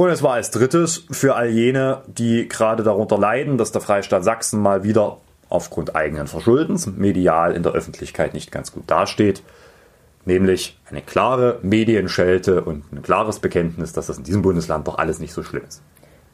Und 0.00 0.08
es 0.08 0.22
war 0.22 0.32
als 0.32 0.50
drittes 0.50 1.04
für 1.10 1.36
all 1.36 1.50
jene, 1.50 2.00
die 2.06 2.48
gerade 2.48 2.82
darunter 2.82 3.18
leiden, 3.18 3.58
dass 3.58 3.70
der 3.70 3.82
Freistaat 3.82 4.24
Sachsen 4.24 4.58
mal 4.58 4.82
wieder 4.82 5.18
aufgrund 5.50 5.94
eigenen 5.94 6.26
Verschuldens 6.26 6.86
medial 6.86 7.54
in 7.54 7.62
der 7.62 7.72
Öffentlichkeit 7.72 8.32
nicht 8.32 8.50
ganz 8.50 8.72
gut 8.72 8.84
dasteht, 8.86 9.42
nämlich 10.24 10.80
eine 10.88 11.02
klare 11.02 11.58
Medienschelte 11.60 12.62
und 12.62 12.90
ein 12.90 13.02
klares 13.02 13.40
Bekenntnis, 13.40 13.92
dass 13.92 14.06
das 14.06 14.16
in 14.16 14.24
diesem 14.24 14.40
Bundesland 14.40 14.88
doch 14.88 14.96
alles 14.96 15.18
nicht 15.18 15.34
so 15.34 15.42
schlimm 15.42 15.64
ist. 15.68 15.82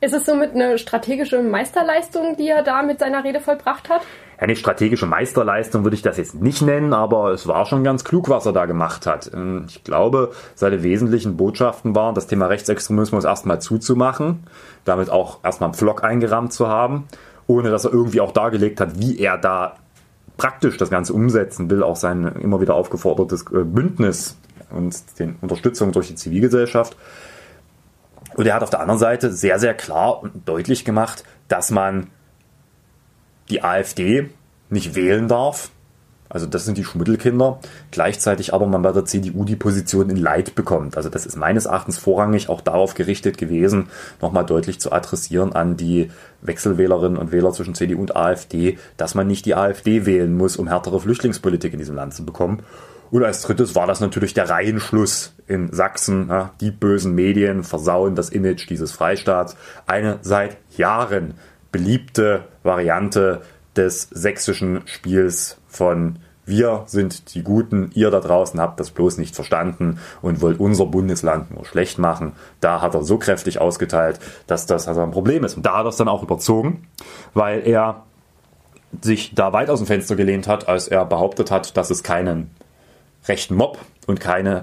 Ist 0.01 0.15
es 0.15 0.27
somit 0.27 0.53
eine 0.53 0.79
strategische 0.79 1.43
Meisterleistung, 1.43 2.37
die 2.37 2.47
er 2.47 2.63
da 2.63 2.85
mit 2.85 3.01
seiner 3.01 3.25
Rede 3.25 3.41
vollbracht 3.41 3.89
hat? 3.89 4.03
Ja, 4.37 4.43
eine 4.43 4.57
strategische 4.57 5.07
Meisterleistung 5.07 5.85
würde 5.85 5.97
ich 5.97 6.03
das 6.03 6.17
jetzt 6.17 6.35
nicht 6.35 6.63
nennen, 6.63 6.93
aber 6.93 7.31
es 7.31 7.47
war 7.47 7.67
schon 7.67 7.85
ganz 7.85 8.05
klug, 8.05 8.29
was 8.29 8.47
er 8.47 8.53
da 8.53 8.67
gemacht 8.67 9.07
hat. 9.07 9.31
Ähm, 9.33 9.65
ich 9.69 9.85
glaube, 9.85 10.33
seine 10.55 10.83
wesentlichen 10.83 11.37
Botschaften 11.37 11.95
waren, 11.95 12.15
das 12.15 12.27
Thema 12.27 12.47
Rechtsextremismus 12.47 13.25
erstmal 13.25 13.61
zuzumachen, 13.61 14.45
damit 14.85 15.11
auch 15.11 15.39
erstmal 15.43 15.69
einen 15.69 15.75
Pflock 15.75 16.05
eingerammt 16.05 16.53
zu 16.53 16.69
haben, 16.69 17.05
ohne 17.47 17.71
dass 17.71 17.85
er 17.85 17.93
irgendwie 17.93 18.21
auch 18.21 18.33
dargelegt 18.33 18.81
hat, 18.81 18.99
wie 18.99 19.19
er 19.19 19.39
da 19.39 19.77
praktisch 20.37 20.77
das 20.77 20.91
Ganze 20.91 21.15
umsetzen 21.15 21.71
will, 21.71 21.83
auch 21.83 21.97
sein 21.97 22.27
immer 22.41 22.61
wieder 22.61 22.75
aufgefordertes 22.75 23.47
äh, 23.53 23.65
Bündnis 23.65 24.37
und 24.71 24.97
die 25.19 25.35
Unterstützung 25.41 25.93
durch 25.93 26.09
die 26.09 26.15
Zivilgesellschaft. 26.15 26.97
Und 28.35 28.47
er 28.47 28.55
hat 28.55 28.63
auf 28.63 28.71
der 28.71 28.81
anderen 28.81 28.99
Seite 28.99 29.33
sehr, 29.33 29.59
sehr 29.59 29.73
klar 29.73 30.23
und 30.23 30.47
deutlich 30.47 30.85
gemacht, 30.85 31.25
dass 31.49 31.71
man 31.71 32.09
die 33.49 33.63
AfD 33.63 34.31
nicht 34.69 34.95
wählen 34.95 35.29
darf. 35.29 35.71
Also 36.29 36.47
das 36.47 36.65
sind 36.65 36.77
die 36.77 36.85
Schmuddelkinder. 36.85 37.61
Gleichzeitig 37.93 38.53
aber 38.53 38.67
man 38.67 38.83
bei 38.83 38.93
der 38.93 39.05
CDU 39.05 39.45
die 39.45 39.57
Position 39.57 40.11
in 40.11 40.17
Leid 40.17 40.55
bekommt. 40.57 40.97
Also 40.97 41.09
das 41.09 41.25
ist 41.25 41.37
meines 41.37 41.67
Erachtens 41.67 41.99
vorrangig 41.99 42.49
auch 42.49 42.61
darauf 42.61 42.95
gerichtet 42.95 43.39
gewesen, 43.39 43.89
nochmal 44.21 44.45
deutlich 44.45 44.81
zu 44.81 44.91
adressieren 44.91 45.53
an 45.53 45.77
die 45.77 46.11
Wechselwählerinnen 46.43 47.17
und 47.17 47.31
Wähler 47.31 47.53
zwischen 47.53 47.75
CDU 47.75 48.01
und 48.01 48.17
AfD, 48.17 48.79
dass 48.97 49.15
man 49.15 49.29
nicht 49.29 49.47
die 49.47 49.55
AfD 49.55 50.05
wählen 50.05 50.37
muss, 50.37 50.57
um 50.57 50.67
härtere 50.67 51.01
Flüchtlingspolitik 51.01 51.73
in 51.73 51.79
diesem 51.79 51.95
Land 51.95 52.15
zu 52.15 52.27
bekommen. 52.27 52.65
Und 53.13 53.23
als 53.23 53.43
drittes 53.43 53.77
war 53.77 53.87
das 53.87 54.01
natürlich 54.01 54.35
der 54.35 54.51
Reihenschluss 54.51 55.33
in 55.47 55.73
Sachsen. 55.73 56.29
Die 56.61 56.73
bösen 56.73 57.15
Medien 57.15 57.63
versauen 57.63 58.17
das 58.17 58.31
Image 58.31 58.69
dieses 58.69 58.91
Freistaats. 58.91 59.57
Eine 59.87 60.19
seit 60.23 60.57
Jahren 60.77 61.35
beliebte 61.77 62.45
Variante 62.63 63.43
des 63.77 64.09
sächsischen 64.11 64.81
Spiels 64.87 65.59
von 65.69 66.19
wir 66.47 66.85
sind 66.87 67.35
die 67.35 67.43
Guten, 67.43 67.91
ihr 67.93 68.11
da 68.11 68.21
draußen 68.21 68.59
habt 68.59 68.81
das 68.81 68.93
bloß 68.93 69.19
nicht 69.19 69.35
verstanden 69.35 69.99
und 70.23 70.41
wollt 70.41 70.59
unser 70.59 70.87
Bundesland 70.87 71.51
nur 71.51 71.67
schlecht 71.67 71.99
machen. 71.99 72.33
Da 72.61 72.81
hat 72.81 72.95
er 72.95 73.03
so 73.03 73.19
kräftig 73.19 73.61
ausgeteilt, 73.61 74.21
dass 74.47 74.65
das 74.65 74.89
also 74.89 75.03
ein 75.03 75.11
Problem 75.11 75.45
ist. 75.45 75.55
Und 75.59 75.67
da 75.67 75.77
hat 75.77 75.85
er 75.85 75.89
es 75.91 75.97
dann 75.97 76.09
auch 76.09 76.23
überzogen, 76.23 76.89
weil 77.35 77.67
er 77.67 78.05
sich 79.03 79.35
da 79.35 79.53
weit 79.53 79.69
aus 79.69 79.81
dem 79.81 79.87
Fenster 79.87 80.17
gelehnt 80.17 80.49
hat, 80.49 80.69
als 80.69 80.89
er 80.89 81.05
behauptet 81.05 81.51
hat, 81.51 81.77
dass 81.77 81.91
es 81.91 82.03
keinen 82.03 82.53
rechten 83.29 83.55
Mob 83.55 83.79
und 84.07 84.19
keine 84.19 84.63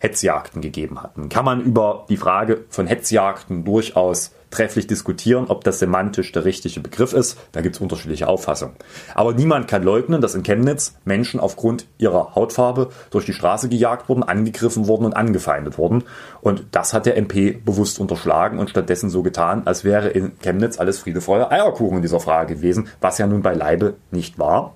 Hetzjagden 0.00 0.60
gegeben 0.60 1.00
hat. 1.00 1.16
Dann 1.16 1.28
kann 1.28 1.44
man 1.44 1.60
über 1.60 2.04
die 2.08 2.16
Frage 2.16 2.64
von 2.68 2.88
Hetzjagden 2.88 3.64
durchaus 3.64 4.32
trefflich 4.52 4.86
diskutieren, 4.86 5.46
ob 5.48 5.64
das 5.64 5.80
semantisch 5.80 6.30
der 6.30 6.44
richtige 6.44 6.78
Begriff 6.80 7.12
ist. 7.12 7.38
Da 7.50 7.60
gibt 7.60 7.74
es 7.74 7.80
unterschiedliche 7.80 8.28
Auffassungen. 8.28 8.76
Aber 9.14 9.34
niemand 9.34 9.66
kann 9.66 9.82
leugnen, 9.82 10.20
dass 10.20 10.36
in 10.36 10.44
Chemnitz 10.44 10.94
Menschen 11.04 11.40
aufgrund 11.40 11.86
ihrer 11.98 12.36
Hautfarbe 12.36 12.90
durch 13.10 13.26
die 13.26 13.32
Straße 13.32 13.68
gejagt 13.68 14.08
wurden, 14.08 14.22
angegriffen 14.22 14.86
wurden 14.86 15.06
und 15.06 15.14
angefeindet 15.14 15.78
wurden. 15.78 16.04
Und 16.40 16.66
das 16.70 16.92
hat 16.92 17.06
der 17.06 17.16
MP 17.16 17.52
bewusst 17.52 17.98
unterschlagen 17.98 18.58
und 18.58 18.70
stattdessen 18.70 19.10
so 19.10 19.22
getan, 19.22 19.62
als 19.64 19.82
wäre 19.82 20.08
in 20.08 20.38
Chemnitz 20.38 20.78
alles 20.78 21.00
Friede, 21.00 21.20
Eierkuchen 21.22 21.96
in 21.96 22.02
dieser 22.02 22.20
Frage 22.20 22.56
gewesen, 22.56 22.88
was 23.00 23.18
ja 23.18 23.26
nun 23.26 23.42
beileibe 23.42 23.94
nicht 24.10 24.38
war. 24.38 24.74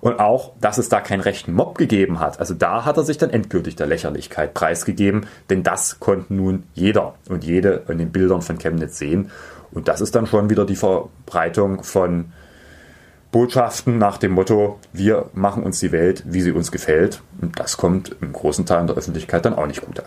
Und 0.00 0.18
auch, 0.18 0.52
dass 0.60 0.78
es 0.78 0.88
da 0.88 1.00
keinen 1.00 1.20
rechten 1.20 1.52
Mob 1.52 1.76
gegeben 1.76 2.20
hat. 2.20 2.40
Also 2.40 2.54
da 2.54 2.84
hat 2.86 2.96
er 2.96 3.04
sich 3.04 3.18
dann 3.18 3.30
endgültig 3.30 3.76
der 3.76 3.86
Lächerlichkeit 3.86 4.54
preisgegeben, 4.54 5.26
denn 5.50 5.62
das 5.62 6.00
konnte 6.00 6.32
nun 6.32 6.64
jeder 6.74 7.14
und 7.28 7.44
jede 7.44 7.82
in 7.88 7.98
den 7.98 8.10
Bildern 8.10 8.40
von 8.40 8.58
Chemnitz 8.58 8.98
sehen. 8.98 9.30
Und 9.72 9.88
das 9.88 10.00
ist 10.00 10.14
dann 10.14 10.26
schon 10.26 10.50
wieder 10.50 10.64
die 10.64 10.76
Verbreitung 10.76 11.82
von 11.82 12.32
Botschaften 13.30 13.98
nach 13.98 14.18
dem 14.18 14.32
Motto, 14.32 14.78
wir 14.92 15.30
machen 15.34 15.62
uns 15.62 15.78
die 15.78 15.92
Welt, 15.92 16.24
wie 16.26 16.40
sie 16.40 16.50
uns 16.50 16.72
gefällt. 16.72 17.22
Und 17.40 17.60
das 17.60 17.76
kommt 17.76 18.16
im 18.20 18.32
großen 18.32 18.66
Teil 18.66 18.86
der 18.86 18.96
Öffentlichkeit 18.96 19.44
dann 19.44 19.54
auch 19.54 19.66
nicht 19.66 19.82
gut 19.82 20.00
an. 20.00 20.06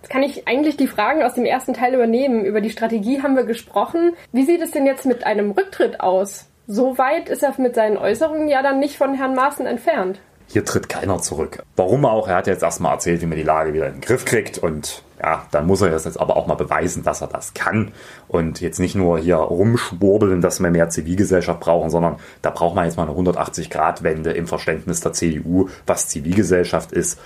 Jetzt 0.00 0.10
kann 0.10 0.22
ich 0.22 0.48
eigentlich 0.48 0.78
die 0.78 0.86
Fragen 0.86 1.22
aus 1.22 1.34
dem 1.34 1.44
ersten 1.44 1.74
Teil 1.74 1.94
übernehmen. 1.94 2.44
Über 2.44 2.62
die 2.62 2.70
Strategie 2.70 3.22
haben 3.22 3.36
wir 3.36 3.44
gesprochen. 3.44 4.14
Wie 4.32 4.46
sieht 4.46 4.62
es 4.62 4.70
denn 4.70 4.86
jetzt 4.86 5.04
mit 5.04 5.24
einem 5.24 5.50
Rücktritt 5.50 6.00
aus? 6.00 6.46
So 6.70 6.98
weit 6.98 7.28
ist 7.28 7.42
er 7.42 7.52
mit 7.58 7.74
seinen 7.74 7.96
Äußerungen 7.96 8.48
ja 8.48 8.62
dann 8.62 8.78
nicht 8.78 8.96
von 8.96 9.14
Herrn 9.14 9.34
Maaßen 9.34 9.66
entfernt. 9.66 10.20
Hier 10.46 10.64
tritt 10.64 10.88
keiner 10.88 11.18
zurück. 11.18 11.62
Warum 11.76 12.04
auch? 12.04 12.28
Er 12.28 12.36
hat 12.36 12.46
jetzt 12.46 12.62
erstmal 12.62 12.92
erzählt, 12.92 13.20
wie 13.22 13.26
man 13.26 13.38
die 13.38 13.44
Lage 13.44 13.74
wieder 13.74 13.88
in 13.88 13.94
den 13.94 14.00
Griff 14.00 14.24
kriegt 14.24 14.58
und 14.58 15.02
ja, 15.22 15.44
dann 15.50 15.66
muss 15.66 15.82
er 15.82 15.92
jetzt 15.92 16.18
aber 16.18 16.36
auch 16.36 16.46
mal 16.46 16.54
beweisen, 16.54 17.02
dass 17.02 17.20
er 17.20 17.26
das 17.26 17.52
kann 17.52 17.92
und 18.28 18.60
jetzt 18.60 18.80
nicht 18.80 18.94
nur 18.94 19.18
hier 19.18 19.36
rumschwurbeln, 19.36 20.40
dass 20.40 20.60
wir 20.60 20.70
mehr 20.70 20.88
Zivilgesellschaft 20.88 21.60
brauchen, 21.60 21.90
sondern 21.90 22.16
da 22.42 22.50
braucht 22.50 22.74
man 22.74 22.86
jetzt 22.86 22.96
mal 22.96 23.08
eine 23.08 23.16
180-Grad-Wende 23.16 24.32
im 24.32 24.46
Verständnis 24.46 25.00
der 25.00 25.12
CDU, 25.12 25.68
was 25.86 26.08
Zivilgesellschaft 26.08 26.92
ist, 26.92 27.18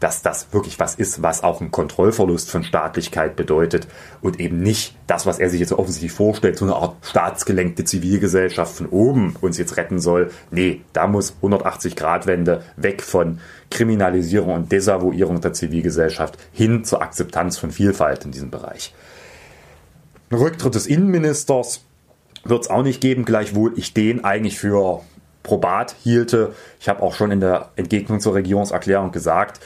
dass 0.00 0.20
das 0.22 0.52
wirklich 0.52 0.78
was 0.78 0.94
ist, 0.96 1.22
was 1.22 1.42
auch 1.42 1.60
einen 1.60 1.70
Kontrollverlust 1.70 2.50
von 2.50 2.64
Staatlichkeit 2.64 3.36
bedeutet 3.36 3.88
und 4.20 4.38
eben 4.38 4.60
nicht 4.60 4.96
das, 5.06 5.26
was 5.26 5.38
er 5.38 5.48
sich 5.48 5.60
jetzt 5.60 5.72
offensichtlich 5.72 6.12
vorstellt, 6.12 6.58
so 6.58 6.64
eine 6.64 6.74
Art 6.74 6.96
staatsgelenkte 7.02 7.84
Zivilgesellschaft 7.84 8.74
von 8.74 8.86
oben 8.86 9.36
uns 9.40 9.56
jetzt 9.56 9.76
retten 9.76 9.98
soll. 9.98 10.30
Nee, 10.50 10.82
da 10.92 11.06
muss 11.06 11.36
180-Grad-Wende 11.42 12.62
weg 12.76 13.02
von 13.02 13.38
Kriminalisierung 13.70 14.54
und 14.54 14.72
Desavouierung 14.72 15.40
der 15.40 15.52
Zivilgesellschaft 15.52 16.36
hin 16.52 16.84
zur 16.84 17.02
Akzeptanz 17.02 17.58
von 17.58 17.70
Vielfalt 17.70 18.24
in 18.24 18.32
diesem 18.32 18.50
Bereich. 18.50 18.92
Ein 20.30 20.38
Rücktritt 20.38 20.74
des 20.74 20.86
Innenministers 20.86 21.84
wird 22.44 22.62
es 22.62 22.70
auch 22.70 22.82
nicht 22.82 23.00
geben, 23.00 23.24
gleichwohl 23.24 23.72
ich 23.76 23.94
den 23.94 24.24
eigentlich 24.24 24.58
für 24.58 25.02
probat 25.42 25.94
hielte. 26.02 26.54
Ich 26.80 26.88
habe 26.88 27.02
auch 27.02 27.14
schon 27.14 27.30
in 27.30 27.40
der 27.40 27.70
Entgegnung 27.76 28.20
zur 28.20 28.34
Regierungserklärung 28.34 29.12
gesagt, 29.12 29.60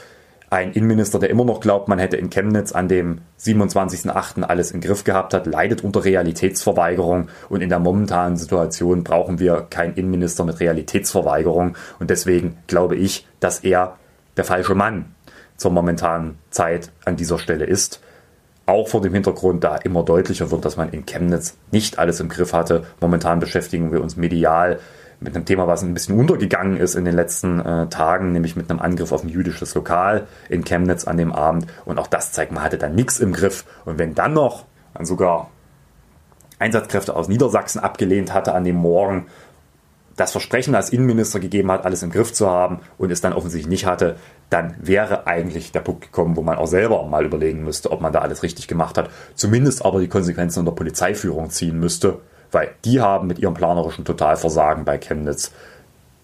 ein 0.54 0.72
Innenminister, 0.72 1.18
der 1.18 1.30
immer 1.30 1.44
noch 1.44 1.58
glaubt, 1.58 1.88
man 1.88 1.98
hätte 1.98 2.16
in 2.16 2.30
Chemnitz 2.30 2.70
an 2.70 2.86
dem 2.86 3.22
27.08. 3.40 4.42
alles 4.44 4.70
im 4.70 4.80
Griff 4.80 5.02
gehabt 5.02 5.34
hat, 5.34 5.46
leidet 5.46 5.82
unter 5.82 6.04
Realitätsverweigerung 6.04 7.28
und 7.48 7.60
in 7.60 7.70
der 7.70 7.80
momentanen 7.80 8.36
Situation 8.36 9.02
brauchen 9.02 9.40
wir 9.40 9.66
keinen 9.68 9.94
Innenminister 9.94 10.44
mit 10.44 10.60
Realitätsverweigerung 10.60 11.76
und 11.98 12.08
deswegen 12.08 12.56
glaube 12.68 12.94
ich, 12.94 13.26
dass 13.40 13.64
er 13.64 13.96
der 14.36 14.44
falsche 14.44 14.76
Mann 14.76 15.14
zur 15.56 15.72
momentanen 15.72 16.38
Zeit 16.50 16.92
an 17.04 17.16
dieser 17.16 17.40
Stelle 17.40 17.64
ist. 17.64 18.00
Auch 18.66 18.86
vor 18.86 19.02
dem 19.02 19.12
Hintergrund, 19.12 19.64
da 19.64 19.76
immer 19.76 20.04
deutlicher 20.04 20.52
wird, 20.52 20.64
dass 20.64 20.76
man 20.76 20.90
in 20.90 21.04
Chemnitz 21.04 21.56
nicht 21.72 21.98
alles 21.98 22.20
im 22.20 22.28
Griff 22.28 22.52
hatte. 22.52 22.84
Momentan 23.00 23.40
beschäftigen 23.40 23.90
wir 23.90 24.00
uns 24.00 24.16
medial 24.16 24.78
mit 25.24 25.34
einem 25.34 25.46
Thema, 25.46 25.66
was 25.66 25.82
ein 25.82 25.94
bisschen 25.94 26.18
untergegangen 26.18 26.76
ist 26.76 26.94
in 26.94 27.04
den 27.04 27.14
letzten 27.14 27.58
äh, 27.58 27.88
Tagen, 27.88 28.32
nämlich 28.32 28.56
mit 28.56 28.70
einem 28.70 28.78
Angriff 28.78 29.10
auf 29.10 29.24
ein 29.24 29.30
jüdisches 29.30 29.74
Lokal 29.74 30.26
in 30.48 30.64
Chemnitz 30.64 31.06
an 31.06 31.16
dem 31.16 31.32
Abend. 31.32 31.66
Und 31.84 31.98
auch 31.98 32.06
das 32.06 32.32
zeigt, 32.32 32.52
man 32.52 32.62
hatte 32.62 32.78
da 32.78 32.88
nichts 32.88 33.18
im 33.18 33.32
Griff. 33.32 33.64
Und 33.84 33.98
wenn 33.98 34.14
dann 34.14 34.34
noch 34.34 34.66
man 34.92 35.06
sogar 35.06 35.50
Einsatzkräfte 36.58 37.16
aus 37.16 37.28
Niedersachsen 37.28 37.80
abgelehnt 37.80 38.32
hatte 38.32 38.54
an 38.54 38.64
dem 38.64 38.76
Morgen, 38.76 39.26
das 40.16 40.30
Versprechen 40.30 40.74
als 40.74 40.90
Innenminister 40.90 41.40
gegeben 41.40 41.72
hat, 41.72 41.84
alles 41.84 42.02
im 42.02 42.10
Griff 42.10 42.32
zu 42.32 42.48
haben 42.48 42.80
und 42.98 43.10
es 43.10 43.20
dann 43.20 43.32
offensichtlich 43.32 43.68
nicht 43.68 43.86
hatte, 43.86 44.16
dann 44.48 44.76
wäre 44.78 45.26
eigentlich 45.26 45.72
der 45.72 45.80
Punkt 45.80 46.02
gekommen, 46.02 46.36
wo 46.36 46.42
man 46.42 46.56
auch 46.56 46.66
selber 46.66 47.04
mal 47.06 47.24
überlegen 47.24 47.64
müsste, 47.64 47.90
ob 47.90 48.00
man 48.00 48.12
da 48.12 48.20
alles 48.20 48.42
richtig 48.44 48.68
gemacht 48.68 48.96
hat. 48.96 49.10
Zumindest 49.34 49.84
aber 49.84 50.00
die 50.00 50.08
Konsequenzen 50.08 50.60
in 50.60 50.64
der 50.66 50.72
Polizeiführung 50.72 51.50
ziehen 51.50 51.80
müsste, 51.80 52.20
weil 52.54 52.70
die 52.84 53.00
haben 53.00 53.26
mit 53.26 53.38
ihrem 53.38 53.54
planerischen 53.54 54.04
Totalversagen 54.04 54.84
bei 54.84 54.98
Chemnitz 54.98 55.52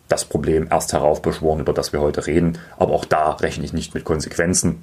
das 0.09 0.25
Problem 0.25 0.69
erst 0.71 0.93
heraufbeschworen, 0.93 1.61
über 1.61 1.73
das 1.73 1.93
wir 1.93 2.01
heute 2.01 2.27
reden. 2.27 2.59
Aber 2.79 2.95
auch 2.95 3.05
da 3.05 3.33
rechne 3.33 3.65
ich 3.65 3.73
nicht 3.73 3.95
mit 3.95 4.05
Konsequenzen. 4.05 4.81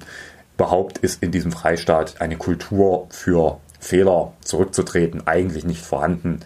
Überhaupt 0.56 0.98
ist 0.98 1.22
in 1.22 1.30
diesem 1.30 1.52
Freistaat 1.52 2.20
eine 2.20 2.36
Kultur 2.36 3.06
für 3.10 3.58
Fehler 3.78 4.32
zurückzutreten 4.42 5.26
eigentlich 5.26 5.64
nicht 5.64 5.84
vorhanden. 5.84 6.40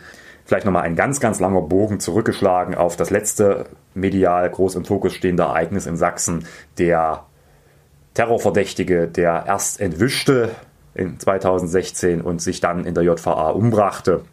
Vielleicht 0.45 0.67
nochmal 0.67 0.83
ein 0.83 0.97
ganz, 0.97 1.21
ganz 1.21 1.41
langer 1.41 1.63
Bogen 1.63 2.01
zurückgeschlagen 2.01 2.75
auf 2.75 2.97
das 2.97 3.11
letzte 3.11 3.67
medial 3.95 4.51
groß 4.51 4.75
im 4.75 4.85
Fokus 4.85 5.15
stehende 5.15 5.45
Ereignis 5.45 5.87
in 5.87 5.97
Sachsen. 5.97 6.47
Der 6.79 7.25
Terrorverdächtige, 8.15 9.09
der 9.09 9.45
erst 9.47 9.81
entwischte 9.81 10.51
in 10.95 11.19
2016 11.19 12.21
und 12.21 12.43
sich 12.43 12.61
dann 12.61 12.85
in 12.85 12.95
der 12.95 13.05
JVA 13.05 13.51
umbrachte. 13.51 14.25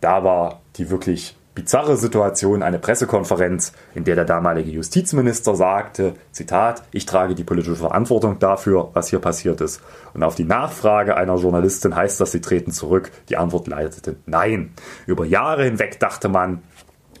Da 0.00 0.24
war 0.24 0.60
die 0.76 0.90
wirklich 0.90 1.36
bizarre 1.54 1.96
Situation 1.96 2.62
eine 2.62 2.78
Pressekonferenz, 2.78 3.72
in 3.94 4.04
der 4.04 4.14
der 4.14 4.24
damalige 4.24 4.70
Justizminister 4.70 5.54
sagte, 5.54 6.14
Zitat, 6.30 6.84
ich 6.92 7.06
trage 7.06 7.34
die 7.34 7.44
politische 7.44 7.76
Verantwortung 7.76 8.38
dafür, 8.38 8.90
was 8.94 9.08
hier 9.08 9.18
passiert 9.18 9.60
ist. 9.60 9.82
Und 10.14 10.22
auf 10.22 10.34
die 10.34 10.44
Nachfrage 10.44 11.16
einer 11.16 11.36
Journalistin 11.36 11.94
heißt 11.94 12.20
das, 12.20 12.32
sie 12.32 12.40
treten 12.40 12.72
zurück. 12.72 13.10
Die 13.28 13.36
Antwort 13.36 13.66
leitete 13.66 14.16
nein. 14.26 14.72
Über 15.06 15.24
Jahre 15.26 15.64
hinweg 15.64 15.98
dachte 16.00 16.28
man, 16.28 16.62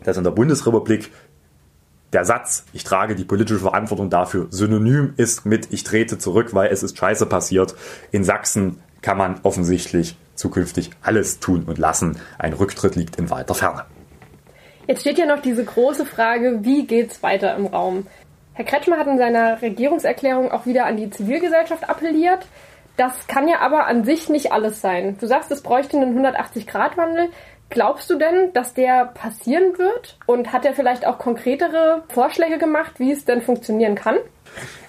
dass 0.04 0.16
in 0.16 0.24
der 0.24 0.30
Bundesrepublik 0.30 1.10
der 2.12 2.24
Satz, 2.24 2.64
ich 2.72 2.84
trage 2.84 3.14
die 3.14 3.24
politische 3.24 3.60
Verantwortung 3.60 4.10
dafür, 4.10 4.46
synonym 4.50 5.12
ist 5.16 5.44
mit, 5.44 5.72
ich 5.72 5.84
trete 5.84 6.18
zurück, 6.18 6.54
weil 6.54 6.70
es 6.72 6.82
ist 6.82 6.96
scheiße 6.96 7.26
passiert. 7.26 7.74
In 8.10 8.24
Sachsen 8.24 8.80
kann 9.02 9.18
man 9.18 9.40
offensichtlich 9.42 10.16
zukünftig 10.40 10.90
alles 11.02 11.38
tun 11.38 11.64
und 11.66 11.78
lassen. 11.78 12.18
Ein 12.38 12.54
Rücktritt 12.54 12.96
liegt 12.96 13.16
in 13.16 13.30
weiter 13.30 13.54
Ferne. 13.54 13.84
Jetzt 14.86 15.02
steht 15.02 15.18
ja 15.18 15.26
noch 15.26 15.40
diese 15.40 15.64
große 15.64 16.04
Frage, 16.04 16.64
wie 16.64 16.86
geht's 16.86 17.22
weiter 17.22 17.54
im 17.54 17.66
Raum? 17.66 18.06
Herr 18.54 18.64
Kretschmer 18.64 18.98
hat 18.98 19.06
in 19.06 19.18
seiner 19.18 19.62
Regierungserklärung 19.62 20.50
auch 20.50 20.66
wieder 20.66 20.86
an 20.86 20.96
die 20.96 21.10
Zivilgesellschaft 21.10 21.88
appelliert. 21.88 22.46
Das 22.96 23.26
kann 23.28 23.48
ja 23.48 23.60
aber 23.60 23.86
an 23.86 24.04
sich 24.04 24.28
nicht 24.28 24.52
alles 24.52 24.80
sein. 24.80 25.16
Du 25.18 25.26
sagst, 25.26 25.50
es 25.50 25.62
bräuchte 25.62 25.96
einen 25.96 26.18
180-Grad-Wandel. 26.18 27.28
Glaubst 27.70 28.10
du 28.10 28.18
denn, 28.18 28.52
dass 28.52 28.74
der 28.74 29.06
passieren 29.06 29.78
wird? 29.78 30.18
Und 30.26 30.52
hat 30.52 30.64
er 30.64 30.74
vielleicht 30.74 31.06
auch 31.06 31.18
konkretere 31.18 32.02
Vorschläge 32.08 32.58
gemacht, 32.58 32.94
wie 32.98 33.12
es 33.12 33.24
denn 33.24 33.42
funktionieren 33.42 33.94
kann? 33.94 34.16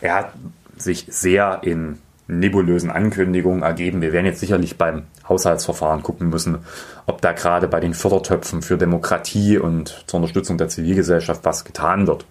Er 0.02 0.16
hat 0.16 0.34
sich 0.78 1.06
sehr 1.08 1.60
in 1.62 2.00
nebulösen 2.28 2.90
Ankündigungen 2.90 3.64
ergeben. 3.64 4.02
Wir 4.02 4.14
werden 4.14 4.26
jetzt 4.26 4.40
sicherlich 4.40 4.78
beim 4.78 5.04
Haushaltsverfahren 5.28 6.04
gucken 6.04 6.30
müssen, 6.30 6.60
ob 7.06 7.22
da 7.22 7.34
gerade 7.34 7.68
bei 7.68 7.80
den 7.80 7.94
Fördertöpfen 7.94 8.62
für 8.62 8.78
Demokratie 8.78 9.58
und 9.58 10.04
zur 10.08 10.20
Unterstützung 10.20 10.58
der 10.58 10.70
Zivilgesellschaft 10.70 11.44
was 11.44 11.66
getan 11.66 12.08
wird. 12.08 12.26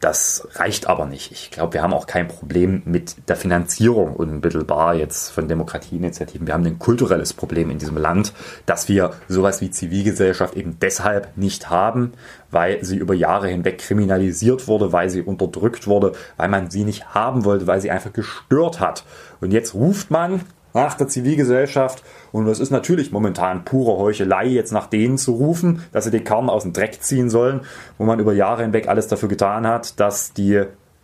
Das 0.00 0.46
reicht 0.54 0.86
aber 0.86 1.06
nicht. 1.06 1.32
Ich 1.32 1.50
glaube, 1.50 1.74
wir 1.74 1.82
haben 1.82 1.92
auch 1.92 2.06
kein 2.06 2.28
Problem 2.28 2.82
mit 2.84 3.28
der 3.28 3.34
Finanzierung 3.34 4.14
unmittelbar 4.14 4.94
jetzt 4.94 5.30
von 5.30 5.48
Demokratieinitiativen. 5.48 6.46
Wir 6.46 6.54
haben 6.54 6.64
ein 6.66 6.78
kulturelles 6.78 7.32
Problem 7.32 7.68
in 7.68 7.78
diesem 7.78 7.96
Land, 7.96 8.32
dass 8.64 8.88
wir 8.88 9.10
sowas 9.26 9.60
wie 9.60 9.72
Zivilgesellschaft 9.72 10.54
eben 10.54 10.78
deshalb 10.80 11.36
nicht 11.36 11.68
haben, 11.68 12.12
weil 12.52 12.84
sie 12.84 12.96
über 12.96 13.14
Jahre 13.14 13.48
hinweg 13.48 13.78
kriminalisiert 13.78 14.68
wurde, 14.68 14.92
weil 14.92 15.10
sie 15.10 15.22
unterdrückt 15.22 15.88
wurde, 15.88 16.12
weil 16.36 16.48
man 16.48 16.70
sie 16.70 16.84
nicht 16.84 17.14
haben 17.14 17.44
wollte, 17.44 17.66
weil 17.66 17.80
sie 17.80 17.90
einfach 17.90 18.12
gestört 18.12 18.78
hat. 18.78 19.04
Und 19.40 19.50
jetzt 19.50 19.74
ruft 19.74 20.12
man 20.12 20.42
nach 20.74 20.94
der 20.94 21.08
Zivilgesellschaft. 21.08 22.02
Und 22.32 22.46
das 22.46 22.60
ist 22.60 22.70
natürlich 22.70 23.12
momentan 23.12 23.64
pure 23.64 23.98
Heuchelei, 23.98 24.46
jetzt 24.46 24.72
nach 24.72 24.86
denen 24.86 25.18
zu 25.18 25.32
rufen, 25.32 25.82
dass 25.92 26.04
sie 26.04 26.10
den 26.10 26.24
Kern 26.24 26.50
aus 26.50 26.62
dem 26.62 26.72
Dreck 26.72 27.02
ziehen 27.02 27.30
sollen, 27.30 27.62
wo 27.96 28.04
man 28.04 28.20
über 28.20 28.32
Jahre 28.32 28.62
hinweg 28.62 28.88
alles 28.88 29.08
dafür 29.08 29.28
getan 29.28 29.66
hat, 29.66 29.98
dass 30.00 30.32
die 30.32 30.62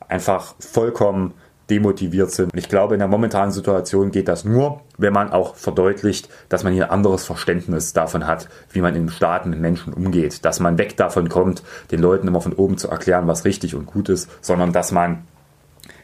einfach 0.08 0.54
vollkommen 0.58 1.34
demotiviert 1.70 2.30
sind. 2.30 2.52
Und 2.52 2.58
ich 2.58 2.68
glaube, 2.68 2.94
in 2.94 2.98
der 2.98 3.08
momentanen 3.08 3.50
Situation 3.50 4.10
geht 4.10 4.28
das 4.28 4.44
nur, 4.44 4.82
wenn 4.98 5.12
man 5.12 5.32
auch 5.32 5.54
verdeutlicht, 5.54 6.28
dass 6.48 6.62
man 6.62 6.72
hier 6.72 6.84
ein 6.84 6.90
anderes 6.90 7.24
Verständnis 7.24 7.92
davon 7.94 8.26
hat, 8.26 8.48
wie 8.70 8.80
man 8.80 8.94
in 8.94 9.08
Staaten 9.08 9.50
mit 9.50 9.60
Menschen 9.60 9.94
umgeht. 9.94 10.44
Dass 10.44 10.60
man 10.60 10.76
weg 10.76 10.96
davon 10.96 11.28
kommt, 11.28 11.62
den 11.90 12.00
Leuten 12.00 12.28
immer 12.28 12.42
von 12.42 12.52
oben 12.52 12.76
zu 12.76 12.88
erklären, 12.88 13.26
was 13.26 13.44
richtig 13.44 13.74
und 13.74 13.86
gut 13.86 14.08
ist, 14.10 14.28
sondern 14.42 14.72
dass 14.72 14.92
man 14.92 15.26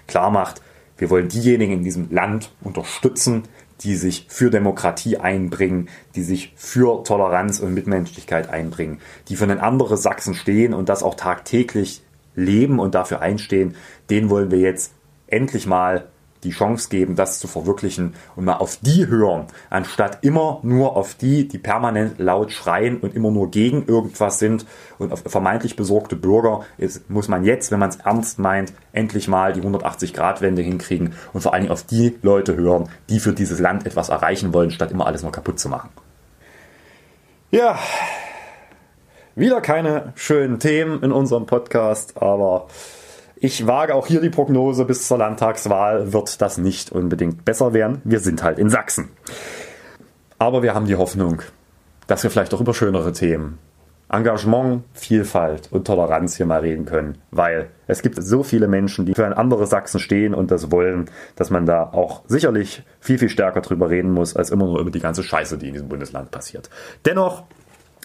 klar 0.07 0.31
macht, 0.31 0.63
wir 1.01 1.09
wollen 1.09 1.29
diejenigen 1.29 1.73
in 1.73 1.83
diesem 1.83 2.11
Land 2.11 2.53
unterstützen, 2.63 3.45
die 3.81 3.97
sich 3.97 4.27
für 4.29 4.51
Demokratie 4.51 5.17
einbringen, 5.17 5.89
die 6.15 6.23
sich 6.23 6.53
für 6.57 7.03
Toleranz 7.05 7.61
und 7.61 7.73
Mitmenschlichkeit 7.73 8.51
einbringen, 8.51 9.01
die 9.29 9.37
für 9.37 9.45
einen 9.45 9.61
anderen 9.61 9.97
Sachsen 9.97 10.35
stehen 10.35 10.75
und 10.75 10.91
das 10.91 11.03
auch 11.03 11.15
tagtäglich 11.15 12.03
leben 12.35 12.79
und 12.79 12.95
dafür 12.95 13.23
einstehen. 13.23 13.77
Den 14.11 14.29
wollen 14.29 14.51
wir 14.51 14.59
jetzt 14.59 14.93
endlich 15.27 15.67
mal 15.67 16.09
die 16.45 16.51
Chance 16.51 16.89
geben, 16.89 17.17
das 17.17 17.39
zu 17.39 17.49
verwirklichen 17.49 18.15
und 18.37 18.45
mal 18.45 18.57
auf 18.57 18.79
die 18.81 19.07
hören, 19.07 19.47
anstatt 19.69 20.19
immer 20.23 20.61
nur 20.63 20.97
auf 20.97 21.15
die, 21.15 21.47
die 21.47 21.59
permanent 21.59 22.19
laut 22.19 22.53
schreien 22.53 22.99
und 22.99 23.15
immer 23.15 23.31
nur 23.31 23.51
gegen 23.51 23.87
irgendwas 23.87 24.39
sind 24.39 24.67
und 24.99 25.13
auf 25.13 25.23
vermeintlich 25.27 25.77
besorgte 25.77 26.17
Bürger 26.17 26.65
ist, 26.79 27.09
muss 27.11 27.29
man 27.29 27.45
jetzt, 27.45 27.71
wenn 27.71 27.79
man 27.79 27.91
es 27.91 27.97
ernst 27.97 28.39
meint, 28.39 28.73
endlich 28.93 29.29
mal 29.29 29.53
die 29.53 29.61
180-Grad-Wende 29.61 30.63
hinkriegen 30.63 31.15
und 31.33 31.41
vor 31.41 31.53
allen 31.53 31.63
Dingen 31.63 31.73
auf 31.73 31.85
die 31.85 32.17
Leute 32.23 32.57
hören, 32.57 32.89
die 33.09 33.21
für 33.21 33.33
dieses 33.33 33.59
Land 33.59 33.87
etwas 33.87 34.09
erreichen 34.09 34.53
wollen, 34.55 34.71
statt 34.71 34.91
immer 34.91 35.07
alles 35.07 35.23
nur 35.23 35.33
kaputt 35.33 35.59
zu 35.59 35.69
machen. 35.69 35.91
Ja, 37.51 37.79
wieder 39.35 39.61
keine 39.61 40.13
schönen 40.17 40.59
Themen 40.59 41.03
in 41.03 41.13
unserem 41.13 41.47
Podcast, 41.47 42.21
aber 42.21 42.69
ich 43.43 43.67
wage 43.67 43.95
auch 43.95 44.07
hier 44.07 44.21
die 44.21 44.29
Prognose, 44.29 44.85
bis 44.85 45.09
zur 45.09 45.17
Landtagswahl 45.17 46.13
wird 46.13 46.43
das 46.43 46.59
nicht 46.59 46.93
unbedingt 46.93 47.45
besser 47.47 47.73
werden. 47.73 48.03
Wir 48.05 48.21
sind 48.21 48.43
halt 48.43 48.59
in 48.59 48.69
Sachsen. 48.69 49.09
Aber 50.39 50.63
wir 50.63 50.75
haben 50.75 50.85
die 50.85 50.97
Hoffnung, 50.97 51.41
dass 52.07 52.23
wir 52.23 52.31
vielleicht 52.31 52.53
auch 52.53 52.61
über 52.61 52.75
schönere 52.75 53.13
Themen, 53.13 53.59
Engagement, 54.11 54.85
Vielfalt 54.93 55.69
und 55.71 55.87
Toleranz 55.87 56.37
hier 56.37 56.45
mal 56.45 56.61
reden 56.61 56.85
können. 56.85 57.17
Weil 57.31 57.71
es 57.87 58.03
gibt 58.03 58.23
so 58.23 58.43
viele 58.43 58.69
Menschen, 58.69 59.07
die 59.07 59.15
für 59.15 59.25
ein 59.25 59.33
anderes 59.33 59.71
Sachsen 59.71 60.01
stehen 60.01 60.35
und 60.35 60.51
das 60.51 60.71
wollen, 60.71 61.09
dass 61.37 61.49
man 61.49 61.65
da 61.65 61.85
auch 61.85 62.23
sicherlich 62.27 62.83
viel, 63.01 63.19
viel 63.19 63.31
stärker 63.31 63.63
drüber 63.63 63.89
reden 63.89 64.13
muss, 64.13 64.37
als 64.37 64.51
immer 64.51 64.67
nur 64.67 64.81
über 64.81 64.91
die 64.91 65.01
ganze 65.01 65.23
Scheiße, 65.23 65.57
die 65.57 65.69
in 65.69 65.73
diesem 65.73 65.89
Bundesland 65.89 66.31
passiert. 66.31 66.69
Dennoch 67.07 67.45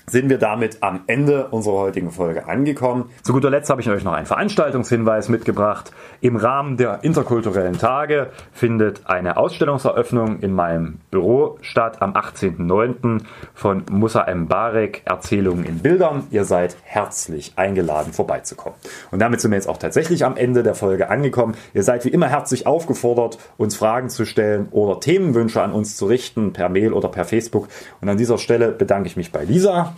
sind 0.07 0.29
wir 0.29 0.37
damit 0.37 0.77
am 0.81 1.01
Ende 1.07 1.47
unserer 1.47 1.77
heutigen 1.77 2.11
Folge 2.11 2.47
angekommen. 2.47 3.09
Zu 3.23 3.33
guter 3.33 3.49
Letzt 3.49 3.69
habe 3.69 3.81
ich 3.81 3.89
euch 3.89 4.03
noch 4.03 4.13
einen 4.13 4.27
Veranstaltungshinweis 4.27 5.29
mitgebracht. 5.29 5.91
Im 6.21 6.35
Rahmen 6.35 6.77
der 6.77 7.03
interkulturellen 7.03 7.77
Tage 7.79 8.29
findet 8.51 9.07
eine 9.07 9.37
Ausstellungseröffnung 9.37 10.39
in 10.41 10.53
meinem 10.53 10.99
Büro 11.09 11.57
statt 11.61 12.01
am 12.01 12.13
18.09. 12.13 13.21
von 13.53 13.83
Musa 13.89 14.23
M. 14.23 14.47
Barek, 14.47 15.01
Erzählungen 15.05 15.65
in 15.65 15.79
Bildern. 15.79 16.27
Ihr 16.29 16.45
seid 16.45 16.77
herzlich 16.83 17.53
eingeladen, 17.55 18.13
vorbeizukommen. 18.13 18.77
Und 19.11 19.19
damit 19.19 19.41
sind 19.41 19.51
wir 19.51 19.57
jetzt 19.57 19.67
auch 19.67 19.77
tatsächlich 19.77 20.23
am 20.23 20.37
Ende 20.37 20.61
der 20.61 20.75
Folge 20.75 21.09
angekommen. 21.09 21.55
Ihr 21.73 21.83
seid 21.83 22.05
wie 22.05 22.09
immer 22.09 22.27
herzlich 22.27 22.67
aufgefordert, 22.67 23.39
uns 23.57 23.75
Fragen 23.75 24.09
zu 24.09 24.25
stellen 24.25 24.67
oder 24.71 24.99
Themenwünsche 24.99 25.61
an 25.61 25.71
uns 25.71 25.97
zu 25.97 26.05
richten, 26.05 26.53
per 26.53 26.69
Mail 26.69 26.93
oder 26.93 27.09
per 27.09 27.25
Facebook. 27.25 27.67
Und 28.01 28.09
an 28.09 28.17
dieser 28.17 28.37
Stelle 28.37 28.71
bedanke 28.71 29.07
ich 29.07 29.17
mich 29.17 29.31
bei 29.31 29.43
Lisa 29.43 29.94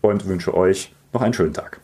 und 0.00 0.26
wünsche 0.26 0.54
euch 0.54 0.94
noch 1.12 1.22
einen 1.22 1.34
schönen 1.34 1.54
Tag. 1.54 1.79